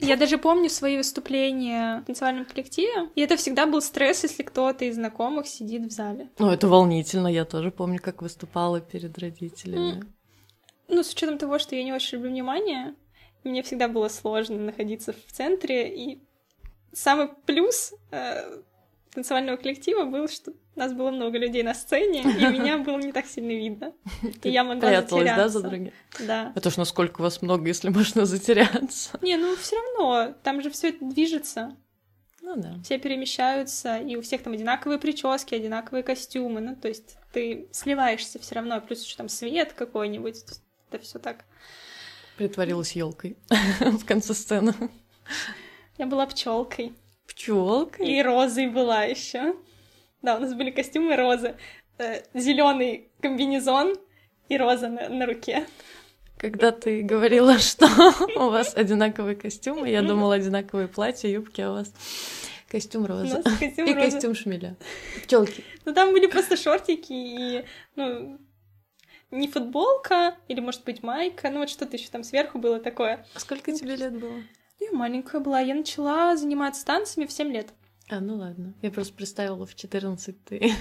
Я 0.00 0.16
даже 0.16 0.38
помню 0.38 0.68
свои 0.68 0.96
выступления 0.96 2.00
в 2.00 2.06
танцевальном 2.06 2.44
коллективе, 2.44 3.10
и 3.14 3.20
это 3.20 3.36
всегда 3.36 3.66
был 3.66 3.80
стресс, 3.80 4.24
если 4.24 4.42
кто-то 4.42 4.84
из 4.84 4.96
знакомых 4.96 5.46
сидит 5.46 5.82
в 5.82 5.90
зале. 5.90 6.28
Ну, 6.38 6.50
это 6.50 6.66
волнительно, 6.66 7.28
я 7.28 7.44
тоже 7.44 7.70
помню, 7.70 8.00
как 8.02 8.20
выступала 8.20 8.80
перед 8.80 9.16
родителями. 9.18 10.02
Ну, 10.88 11.02
с 11.04 11.12
учетом 11.12 11.38
того, 11.38 11.60
что 11.60 11.76
я 11.76 11.84
не 11.84 11.92
очень 11.92 12.18
люблю 12.18 12.30
внимание, 12.32 12.94
мне 13.44 13.62
всегда 13.62 13.88
было 13.88 14.08
сложно 14.08 14.58
находиться 14.58 15.12
в 15.12 15.32
центре, 15.32 15.94
и 15.94 16.22
самый 16.92 17.28
плюс 17.46 17.94
э, 18.10 18.60
танцевального 19.12 19.56
коллектива 19.56 20.04
был, 20.04 20.28
что 20.28 20.52
у 20.74 20.78
нас 20.78 20.92
было 20.92 21.10
много 21.10 21.38
людей 21.38 21.62
на 21.62 21.74
сцене, 21.74 22.22
и 22.22 22.24
меня 22.46 22.78
было 22.78 22.98
не 22.98 23.12
так 23.12 23.26
сильно 23.26 23.50
видно. 23.50 23.92
И 24.42 24.50
я 24.50 24.64
могла 24.64 24.88
Пряталась, 24.88 25.24
да, 25.24 25.48
за 25.48 25.60
другими? 25.62 25.92
Да. 26.20 26.52
Это 26.54 26.70
ж 26.70 26.76
насколько 26.78 27.20
вас 27.20 27.42
много, 27.42 27.66
если 27.66 27.88
можно 27.90 28.24
затеряться. 28.24 29.18
Не, 29.22 29.36
ну 29.36 29.54
все 29.56 29.76
равно, 29.76 30.34
там 30.42 30.62
же 30.62 30.70
все 30.70 30.90
это 30.90 31.04
движется. 31.04 31.76
Ну 32.40 32.56
да. 32.56 32.74
Все 32.82 32.98
перемещаются, 32.98 33.98
и 33.98 34.16
у 34.16 34.22
всех 34.22 34.42
там 34.42 34.52
одинаковые 34.52 34.98
прически, 34.98 35.54
одинаковые 35.54 36.02
костюмы. 36.02 36.60
Ну, 36.60 36.74
то 36.74 36.88
есть 36.88 37.16
ты 37.32 37.68
сливаешься 37.70 38.40
все 38.40 38.56
равно, 38.56 38.80
плюс 38.80 39.04
еще 39.04 39.16
там 39.16 39.28
свет 39.28 39.74
какой-нибудь. 39.74 40.38
Это 40.90 41.02
все 41.02 41.18
так 41.18 41.44
Притворилась 42.36 42.92
елкой 42.92 43.36
в 43.80 44.04
конце 44.04 44.34
сцены. 44.34 44.74
Я 45.98 46.06
была 46.06 46.26
пчелкой. 46.26 46.94
Пчелкой? 47.26 48.08
И 48.08 48.22
розой 48.22 48.68
была 48.68 49.04
еще. 49.04 49.54
Да, 50.22 50.36
у 50.36 50.40
нас 50.40 50.54
были 50.54 50.70
костюмы 50.70 51.16
розы. 51.16 51.56
Э, 51.98 52.22
Зеленый 52.34 53.10
комбинезон 53.20 53.96
и 54.48 54.56
роза 54.56 54.88
на, 54.88 55.08
на 55.08 55.26
руке. 55.26 55.66
Когда 56.38 56.72
ты 56.72 57.02
говорила, 57.02 57.58
что 57.60 57.86
у 58.36 58.50
вас 58.50 58.74
одинаковые 58.74 59.36
костюмы, 59.36 59.88
я 59.90 60.02
думала 60.02 60.34
одинаковые 60.34 60.88
платья, 60.88 61.28
юбки, 61.28 61.60
а 61.60 61.70
у 61.70 61.74
вас 61.74 61.92
костюм 62.68 63.06
роза. 63.06 63.42
Костюм 63.60 63.86
и 63.86 63.94
костюм 63.94 64.34
шмеля. 64.34 64.76
Пчелки. 65.24 65.62
Ну 65.84 65.92
там 65.92 66.12
были 66.12 66.26
просто 66.26 66.56
шортики 66.56 67.12
и 67.12 67.64
ну, 67.94 68.38
не 69.32 69.48
футболка, 69.48 70.36
или, 70.48 70.60
может 70.60 70.84
быть, 70.84 71.02
майка, 71.02 71.50
ну 71.50 71.60
вот 71.60 71.70
что-то 71.70 71.96
еще 71.96 72.08
там 72.08 72.22
сверху 72.22 72.58
было 72.58 72.78
такое. 72.78 73.26
А 73.34 73.40
сколько 73.40 73.72
тебе 73.72 73.96
лет 73.96 74.18
было? 74.18 74.42
Я 74.78 74.92
маленькая 74.92 75.40
была. 75.40 75.60
Я 75.60 75.74
начала 75.74 76.36
заниматься 76.36 76.84
танцами 76.84 77.26
в 77.26 77.32
7 77.32 77.50
лет. 77.52 77.68
А, 78.10 78.20
ну 78.20 78.36
ладно. 78.36 78.74
Я 78.82 78.90
просто 78.90 79.14
представила 79.14 79.64
в 79.64 79.74
14 79.74 80.44
ты 80.44 80.74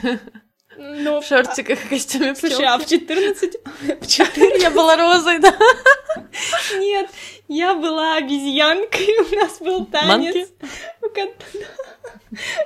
ну, 0.77 1.19
в 1.21 1.25
шортиках 1.25 1.85
и 1.85 1.89
костюме 1.89 2.35
Слушай, 2.35 2.65
а 2.65 2.77
в 2.77 2.85
14... 2.85 3.57
В 4.01 4.07
4 4.07 4.61
я 4.61 4.71
была 4.71 4.95
розой, 4.95 5.39
да? 5.39 5.55
Нет, 6.77 7.09
я 7.47 7.75
была 7.75 8.15
обезьянкой, 8.15 9.07
у 9.31 9.35
нас 9.35 9.59
был 9.59 9.85
танец. 9.85 10.49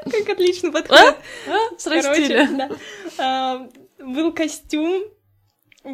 Как 0.06 0.30
отлично 0.30 0.71
подходит. 0.71 1.15
А? 1.48 1.67
Да. 2.52 2.69
А, 3.17 3.69
был 4.00 4.32
костюм, 4.34 5.06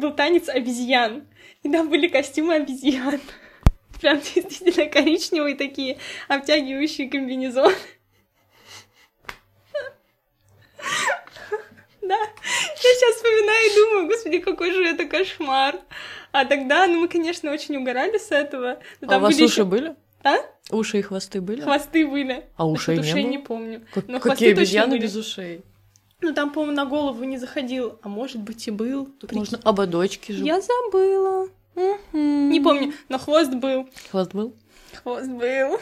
был 0.00 0.12
танец 0.12 0.48
обезьян. 0.48 1.26
И 1.62 1.70
там 1.70 1.88
были 1.88 2.08
костюмы 2.08 2.54
обезьян. 2.54 3.20
Прям 4.00 4.20
действительно 4.20 4.86
коричневые 4.86 5.54
такие, 5.54 5.98
обтягивающие 6.28 7.08
комбинезон. 7.08 7.72
Да, 12.02 12.18
я 12.18 12.74
сейчас 12.74 13.14
вспоминаю 13.14 13.70
и 13.70 13.74
думаю, 13.76 14.06
господи, 14.08 14.38
какой 14.40 14.72
же 14.72 14.84
это 14.84 15.04
кошмар. 15.04 15.76
А 16.32 16.44
тогда, 16.44 16.88
ну, 16.88 17.00
мы, 17.00 17.08
конечно, 17.08 17.52
очень 17.52 17.76
угорали 17.76 18.18
с 18.18 18.32
этого. 18.32 18.80
А 19.06 19.16
у 19.18 19.20
вас 19.20 19.40
уши 19.40 19.64
были? 19.64 19.94
А? 20.24 20.34
Уши 20.70 20.98
и 20.98 21.02
хвосты 21.02 21.40
были? 21.40 21.60
Хвосты 21.60 22.06
были. 22.06 22.44
А 22.56 22.66
ушей 22.66 22.96
не 22.96 23.02
ушей 23.02 23.22
было? 23.22 23.30
не 23.30 23.38
помню. 23.38 23.82
Как, 23.94 24.08
Но 24.08 24.18
какие 24.18 24.50
обезьяны 24.50 24.98
без 24.98 25.14
ушей? 25.14 25.62
Ну, 26.22 26.32
там, 26.32 26.52
по-моему, 26.52 26.76
на 26.76 26.84
голову 26.86 27.24
не 27.24 27.36
заходил. 27.36 27.98
А 28.02 28.08
может 28.08 28.40
быть, 28.40 28.66
и 28.68 28.70
был. 28.70 29.06
Тут 29.06 29.30
Прикинь. 29.30 29.38
можно 29.38 29.58
ободочки 29.64 30.32
же. 30.32 30.44
Я 30.44 30.60
забыла. 30.60 31.48
Не 32.12 32.60
помню, 32.60 32.92
но 33.08 33.18
хвост 33.18 33.52
был. 33.54 33.88
Хвост 34.10 34.32
был? 34.32 34.54
Хвост 35.02 35.28
был. 35.28 35.78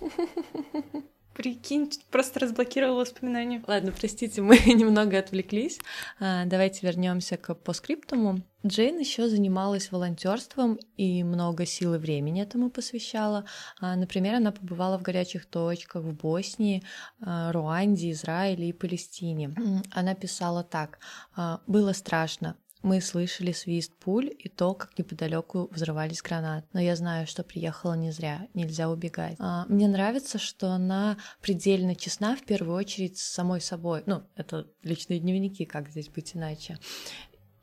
Прикинь, 1.36 1.90
просто 2.10 2.40
разблокировала 2.40 3.00
воспоминания. 3.00 3.62
Ладно, 3.66 3.92
простите, 3.92 4.40
мы 4.42 4.56
немного 4.56 5.18
отвлеклись. 5.18 5.78
А, 6.18 6.46
давайте 6.46 6.86
вернемся 6.86 7.36
к 7.36 7.54
постскриптуму. 7.54 8.40
Джейн 8.66 8.98
еще 8.98 9.28
занималась 9.28 9.92
волонтерством 9.92 10.78
и 10.96 11.22
много 11.22 11.66
сил 11.66 11.94
и 11.94 11.98
времени 11.98 12.42
этому 12.42 12.70
посвящала. 12.70 13.44
А, 13.78 13.96
например, 13.96 14.36
она 14.36 14.50
побывала 14.50 14.98
в 14.98 15.02
горячих 15.02 15.44
точках 15.44 16.04
в 16.04 16.14
Боснии, 16.14 16.82
а, 17.20 17.52
Руанде, 17.52 18.12
Израиле 18.12 18.70
и 18.70 18.72
Палестине. 18.72 19.54
Она 19.92 20.14
писала 20.14 20.64
так. 20.64 20.98
«А, 21.36 21.60
«Было 21.66 21.92
страшно. 21.92 22.56
Мы 22.86 23.00
слышали 23.00 23.50
свист 23.50 23.96
пуль 23.96 24.30
и 24.38 24.48
то, 24.48 24.72
как 24.72 24.96
неподалеку 24.96 25.68
взрывались 25.72 26.22
гранаты. 26.22 26.68
Но 26.72 26.78
я 26.78 26.94
знаю, 26.94 27.26
что 27.26 27.42
приехала 27.42 27.94
не 27.94 28.12
зря, 28.12 28.46
нельзя 28.54 28.88
убегать. 28.88 29.34
А, 29.40 29.66
мне 29.66 29.88
нравится, 29.88 30.38
что 30.38 30.70
она 30.70 31.18
предельно 31.40 31.96
честна 31.96 32.36
в 32.36 32.44
первую 32.44 32.76
очередь 32.76 33.18
с 33.18 33.24
самой 33.24 33.60
собой. 33.60 34.04
Ну, 34.06 34.22
это 34.36 34.68
личные 34.84 35.18
дневники, 35.18 35.64
как 35.64 35.88
здесь 35.88 36.08
быть 36.08 36.36
иначе. 36.36 36.78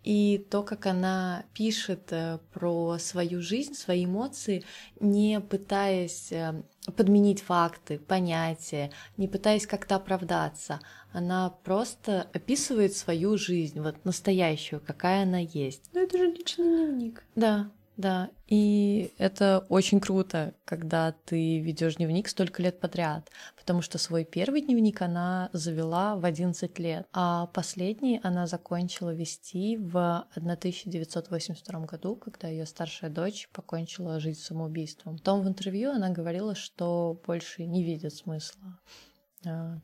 И 0.04 0.46
то, 0.52 0.62
как 0.62 0.88
она 0.88 1.46
пишет 1.54 2.12
э, 2.12 2.40
про 2.52 2.98
свою 2.98 3.42
жизнь, 3.42 3.76
свои 3.76 4.04
эмоции, 4.04 4.66
не 5.00 5.40
пытаясь 5.40 6.34
э, 6.34 6.64
подменить 6.92 7.42
факты, 7.42 8.00
понятия, 8.00 8.92
не 9.18 9.28
пытаясь 9.28 9.68
как-то 9.68 9.96
оправдаться. 9.96 10.82
Она 11.12 11.50
просто 11.50 12.28
описывает 12.34 12.96
свою 12.96 13.38
жизнь, 13.38 13.80
вот 13.80 14.04
настоящую, 14.06 14.82
какая 14.82 15.24
она 15.24 15.40
есть. 15.40 15.90
Ну 15.94 16.04
это 16.04 16.18
же 16.18 16.26
личный 16.26 16.66
дневник. 16.66 17.24
Да, 17.36 17.72
да, 17.98 18.30
и 18.48 19.14
это 19.18 19.66
очень 19.70 20.00
круто, 20.00 20.54
когда 20.66 21.12
ты 21.26 21.60
ведешь 21.60 21.96
дневник 21.96 22.28
столько 22.28 22.62
лет 22.64 22.80
подряд, 22.80 23.30
потому 23.56 23.82
что 23.82 23.98
свой 23.98 24.26
первый 24.26 24.62
дневник 24.62 25.02
она 25.02 25.50
завела 25.54 26.16
в 26.16 26.26
11 26.26 26.80
лет, 26.80 27.08
а 27.14 27.48
последний 27.48 28.20
она 28.24 28.48
закончила 28.48 29.14
вести 29.14 29.78
в 29.78 30.26
1982 30.36 31.80
году, 31.82 32.16
когда 32.16 32.48
ее 32.48 32.66
старшая 32.66 33.12
дочь 33.12 33.48
покончила 33.54 34.20
жизнь 34.20 34.42
самоубийством. 34.42 35.18
Потом 35.18 35.42
в 35.42 35.48
интервью 35.48 35.92
она 35.92 36.10
говорила, 36.10 36.56
что 36.56 37.22
больше 37.26 37.66
не 37.66 37.84
видит 37.84 38.14
смысла 38.14 38.80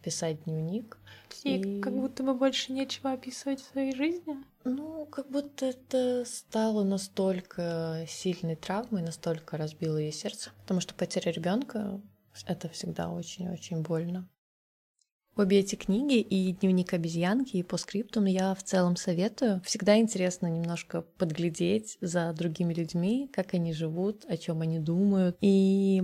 писать 0.03 0.43
дневник. 0.43 0.97
И, 1.43 1.57
и 1.57 1.81
как 1.81 1.93
будто 1.93 2.23
бы 2.23 2.33
больше 2.33 2.73
нечего 2.73 3.11
описывать 3.11 3.61
в 3.61 3.71
своей 3.71 3.95
жизни. 3.95 4.37
Ну, 4.63 5.05
как 5.05 5.29
будто 5.29 5.67
это 5.67 6.23
стало 6.25 6.83
настолько 6.83 8.05
сильной 8.07 8.55
травмой, 8.55 9.01
настолько 9.01 9.57
разбило 9.57 9.97
ей 9.97 10.11
сердце, 10.11 10.51
потому 10.61 10.81
что 10.81 10.93
потеря 10.93 11.31
ребенка 11.31 12.01
это 12.45 12.69
всегда 12.69 13.09
очень-очень 13.09 13.81
больно. 13.81 14.27
Обе 15.35 15.59
эти 15.59 15.75
книги, 15.75 16.19
и 16.19 16.51
«Дневник 16.51 16.93
обезьянки», 16.93 17.55
и 17.55 17.63
«По 17.63 17.77
скриптум» 17.77 18.25
я 18.25 18.53
в 18.53 18.61
целом 18.61 18.97
советую. 18.97 19.61
Всегда 19.63 19.97
интересно 19.97 20.47
немножко 20.47 21.01
подглядеть 21.01 21.97
за 22.01 22.33
другими 22.33 22.73
людьми, 22.73 23.29
как 23.31 23.53
они 23.53 23.71
живут, 23.71 24.25
о 24.25 24.35
чем 24.35 24.59
они 24.61 24.79
думают. 24.79 25.37
И 25.39 26.03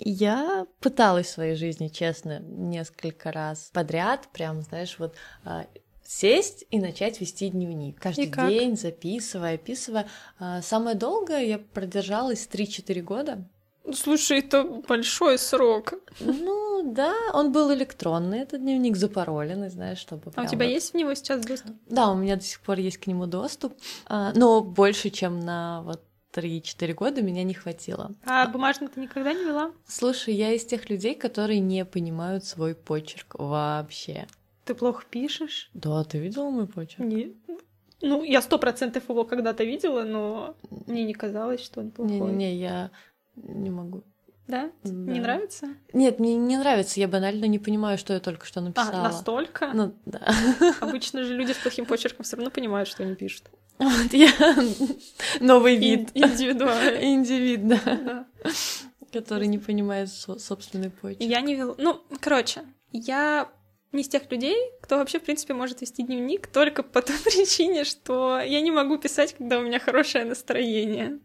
я 0.00 0.66
пыталась 0.80 1.26
в 1.26 1.30
своей 1.30 1.54
жизни, 1.54 1.88
честно, 1.88 2.40
несколько 2.40 3.32
раз 3.32 3.70
подряд, 3.72 4.28
прям, 4.32 4.62
знаешь, 4.62 4.96
вот 4.98 5.14
а, 5.44 5.66
сесть 6.04 6.64
и 6.70 6.80
начать 6.80 7.20
вести 7.20 7.48
дневник. 7.50 8.00
Каждый 8.00 8.26
день 8.26 8.76
записывая, 8.76 9.54
описывая. 9.54 10.08
А, 10.38 10.60
самое 10.62 10.96
долгое 10.96 11.44
я 11.44 11.58
продержалась 11.58 12.48
3-4 12.50 13.00
года. 13.02 13.48
Слушай, 13.94 14.40
это 14.40 14.64
большой 14.64 15.38
срок. 15.38 15.94
Ну 16.20 16.92
да, 16.92 17.14
он 17.32 17.52
был 17.52 17.72
электронный, 17.72 18.40
этот 18.40 18.60
дневник 18.60 18.96
запароленный, 18.96 19.70
знаешь, 19.70 19.98
чтобы. 19.98 20.32
А 20.34 20.42
у 20.42 20.46
тебя 20.46 20.66
вот... 20.66 20.72
есть 20.72 20.92
в 20.92 20.96
него 20.96 21.14
сейчас 21.14 21.44
доступ? 21.44 21.76
Да, 21.88 22.10
у 22.10 22.16
меня 22.16 22.36
до 22.36 22.42
сих 22.42 22.60
пор 22.60 22.78
есть 22.78 22.98
к 22.98 23.06
нему 23.06 23.26
доступ, 23.26 23.74
а, 24.06 24.32
но 24.34 24.60
больше, 24.60 25.10
чем 25.10 25.40
на 25.40 25.82
вот 25.82 26.02
3-4 26.32 26.94
года 26.94 27.22
меня 27.22 27.42
не 27.42 27.54
хватило. 27.54 28.14
А 28.24 28.46
бумажный 28.46 28.88
ты 28.88 29.00
никогда 29.00 29.32
не 29.32 29.44
вела? 29.44 29.72
Слушай, 29.86 30.34
я 30.34 30.52
из 30.52 30.64
тех 30.64 30.88
людей, 30.90 31.14
которые 31.14 31.60
не 31.60 31.84
понимают 31.84 32.44
свой 32.44 32.74
почерк 32.74 33.34
вообще. 33.38 34.26
Ты 34.64 34.74
плохо 34.74 35.04
пишешь? 35.08 35.70
Да, 35.74 36.04
ты 36.04 36.18
видела 36.18 36.50
мой 36.50 36.66
почерк? 36.66 37.00
Нет. 37.00 37.32
Ну, 38.02 38.22
я 38.22 38.40
сто 38.40 38.58
процентов 38.58 39.08
его 39.08 39.24
когда-то 39.24 39.64
видела, 39.64 40.04
но 40.04 40.56
мне 40.86 41.04
не 41.04 41.12
казалось, 41.12 41.60
что 41.60 41.80
он 41.80 41.90
плохой. 41.90 42.14
Не-не-не, 42.14 42.56
я 42.56 42.90
не 43.36 43.70
могу. 43.70 44.04
Да? 44.46 44.70
да? 44.82 44.90
Не 44.90 45.20
нравится? 45.20 45.68
Нет, 45.92 46.18
мне 46.18 46.34
не 46.34 46.56
нравится. 46.56 46.98
Я 46.98 47.08
банально 47.08 47.44
не 47.44 47.58
понимаю, 47.58 47.98
что 47.98 48.14
я 48.14 48.20
только 48.20 48.46
что 48.46 48.60
написала. 48.60 49.00
А, 49.00 49.02
настолько? 49.02 49.70
Ну, 49.72 49.94
да. 50.06 50.34
Обычно 50.80 51.22
же 51.22 51.34
люди 51.34 51.52
с 51.52 51.56
плохим 51.56 51.86
почерком 51.86 52.24
все 52.24 52.36
равно 52.36 52.50
понимают, 52.50 52.88
что 52.88 53.04
они 53.04 53.14
пишут. 53.14 53.44
Вот 53.80 54.12
я 54.12 54.30
новый 55.40 55.76
вид. 55.76 56.10
Индивидуальный. 56.12 57.14
Индивид, 57.14 57.66
да. 57.66 57.80
да. 57.84 58.26
Который 59.10 59.46
не 59.46 59.58
понимает 59.58 60.10
собственный 60.10 60.90
почерк. 60.90 61.22
Я 61.22 61.40
не 61.40 61.54
вел... 61.54 61.74
Ну, 61.78 62.02
короче, 62.20 62.62
я 62.92 63.50
не 63.92 64.02
из 64.02 64.08
тех 64.08 64.30
людей, 64.30 64.54
кто 64.82 64.98
вообще, 64.98 65.18
в 65.18 65.22
принципе, 65.22 65.54
может 65.54 65.80
вести 65.80 66.02
дневник 66.02 66.46
только 66.46 66.82
по 66.82 67.00
той 67.02 67.16
причине, 67.24 67.84
что 67.84 68.38
я 68.38 68.60
не 68.60 68.70
могу 68.70 68.98
писать, 68.98 69.34
когда 69.36 69.58
у 69.58 69.62
меня 69.62 69.80
хорошее 69.80 70.26
настроение. 70.26 71.18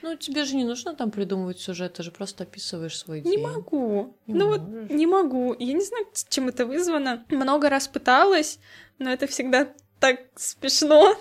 Ну, 0.00 0.16
тебе 0.16 0.44
же 0.44 0.54
не 0.54 0.64
нужно 0.64 0.94
там 0.94 1.10
придумывать 1.10 1.58
сюжет, 1.58 1.94
ты 1.94 2.04
же 2.04 2.12
просто 2.12 2.44
описываешь 2.44 2.96
свой 2.96 3.20
день. 3.20 3.32
Не 3.32 3.38
могу. 3.38 4.16
Не 4.28 4.34
ну 4.34 4.46
можешь. 4.46 4.62
вот 4.62 4.90
не 4.90 5.06
могу. 5.06 5.56
Я 5.58 5.72
не 5.72 5.84
знаю, 5.84 6.06
чем 6.28 6.48
это 6.48 6.66
вызвано. 6.66 7.26
Много 7.30 7.68
раз 7.68 7.88
пыталась, 7.88 8.60
но 9.00 9.10
это 9.10 9.26
всегда 9.26 9.74
так 9.98 10.20
смешно. 10.36 11.16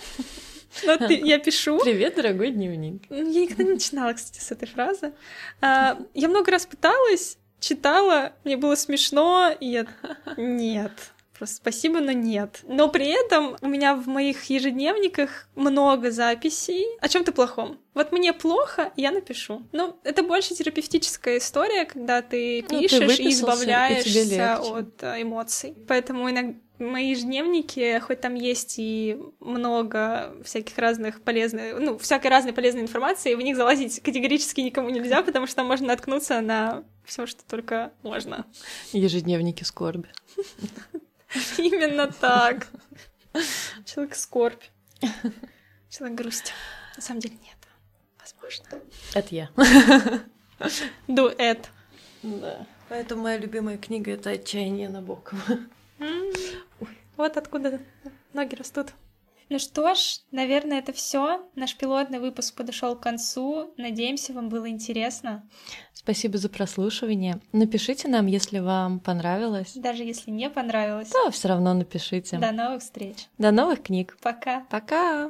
Но 0.84 0.98
ты, 0.98 1.14
я 1.16 1.40
пишу. 1.40 1.80
Привет, 1.80 2.16
дорогой 2.16 2.52
дневник. 2.52 3.04
Я 3.10 3.22
никогда 3.22 3.64
не 3.64 3.72
начинала, 3.72 4.14
кстати, 4.14 4.40
с 4.40 4.52
этой 4.52 4.68
фразы. 4.68 5.14
А, 5.62 5.98
я 6.14 6.28
много 6.28 6.52
раз 6.52 6.66
пыталась, 6.66 7.38
читала, 7.60 8.34
мне 8.44 8.58
было 8.58 8.76
смешно, 8.76 9.52
и 9.60 9.68
я... 9.68 9.88
Нет. 10.38 10.92
Просто 11.38 11.58
спасибо, 11.58 12.00
но 12.00 12.14
нет. 12.14 12.62
Но 12.64 12.88
при 12.88 13.08
этом 13.08 13.58
у 13.60 13.68
меня 13.68 13.96
в 13.96 14.08
моих 14.08 14.46
ежедневниках 14.46 15.50
много 15.56 16.10
записей 16.10 16.86
о 17.02 17.10
чем-то 17.10 17.34
плохом. 17.34 17.78
Вот 17.94 18.14
мне 18.14 18.32
плохо, 18.32 18.94
я 18.96 19.12
напишу. 19.12 19.64
Ну, 19.74 20.00
это 20.04 20.24
больше 20.24 20.56
терапевтическая 20.56 21.40
история, 21.40 21.84
когда 21.84 22.22
ты 22.22 22.62
пишешь 22.62 23.02
ну, 23.02 23.08
ты 23.08 23.24
и 23.24 23.32
избавляешься 23.32 24.20
и 24.22 24.40
от 24.40 25.04
э, 25.04 25.24
эмоций. 25.24 25.76
Поэтому 25.90 26.30
иногда 26.30 26.58
мои 26.80 27.12
ежедневники, 27.12 28.00
хоть 28.00 28.22
там 28.22 28.36
есть 28.36 28.76
и 28.78 29.18
много 29.40 30.36
всяких 30.44 30.78
разных 30.78 31.22
полезных, 31.22 31.80
ну, 31.80 31.98
всякой 31.98 32.28
разной 32.28 32.54
полезной 32.54 32.82
информации, 32.82 33.36
в 33.36 33.42
них 33.42 33.56
залазить 33.56 34.02
категорически 34.02 34.62
никому 34.62 34.90
нельзя, 34.90 35.22
потому 35.22 35.48
что 35.48 35.58
там 35.58 35.68
можно 35.68 35.88
наткнуться 35.88 36.42
на 36.42 36.84
все, 37.06 37.26
что 37.26 37.44
только 37.46 37.92
можно. 38.04 38.46
Ежедневники 38.92 39.64
скорби. 39.64 40.10
Именно 41.58 42.12
так. 42.12 42.68
Человек 43.86 44.16
скорбь. 44.16 44.64
Человек 45.90 46.18
грусть. 46.18 46.54
На 46.96 47.02
самом 47.02 47.20
деле 47.20 47.36
нет. 47.44 47.58
Возможно. 48.20 48.82
Это 49.14 49.36
я. 49.36 49.50
Дуэт. 51.08 51.70
Да. 52.24 52.66
Поэтому 52.88 53.24
моя 53.24 53.38
любимая 53.38 53.78
книга— 53.78 54.12
это 54.14 54.32
«Отчаяние 54.32 54.90
Набокова». 54.90 55.42
Вот 57.18 57.38
откуда 57.38 57.82
ноги 58.34 58.56
растут. 58.56 58.94
Ну 59.48 59.60
что 59.60 59.94
ж, 59.94 60.22
наверное, 60.32 60.80
это 60.80 60.92
все. 60.92 61.48
Наш 61.56 61.76
пилотный 61.76 62.20
выпуск 62.20 62.56
подошел 62.56 62.96
к 62.96 63.02
концу. 63.02 63.74
Надеемся, 63.78 64.34
вам 64.34 64.50
было 64.50 64.68
интересно. 64.68 65.48
Спасибо 65.94 66.40
за 66.40 66.50
прослушивание. 66.50 67.40
Напишите 67.52 68.08
нам, 68.08 68.26
если 68.26 68.58
вам 68.58 69.00
понравилось. 69.00 69.74
Даже 69.76 70.04
если 70.04 70.32
не 70.32 70.50
понравилось. 70.50 71.10
То 71.10 71.30
все 71.30 71.50
равно 71.50 71.74
напишите. 71.76 72.40
До 72.40 72.52
новых 72.52 72.82
встреч. 72.82 73.28
До 73.38 73.52
новых 73.52 73.84
книг. 73.84 74.18
Пока. 74.22 74.66
Пока. 74.72 75.30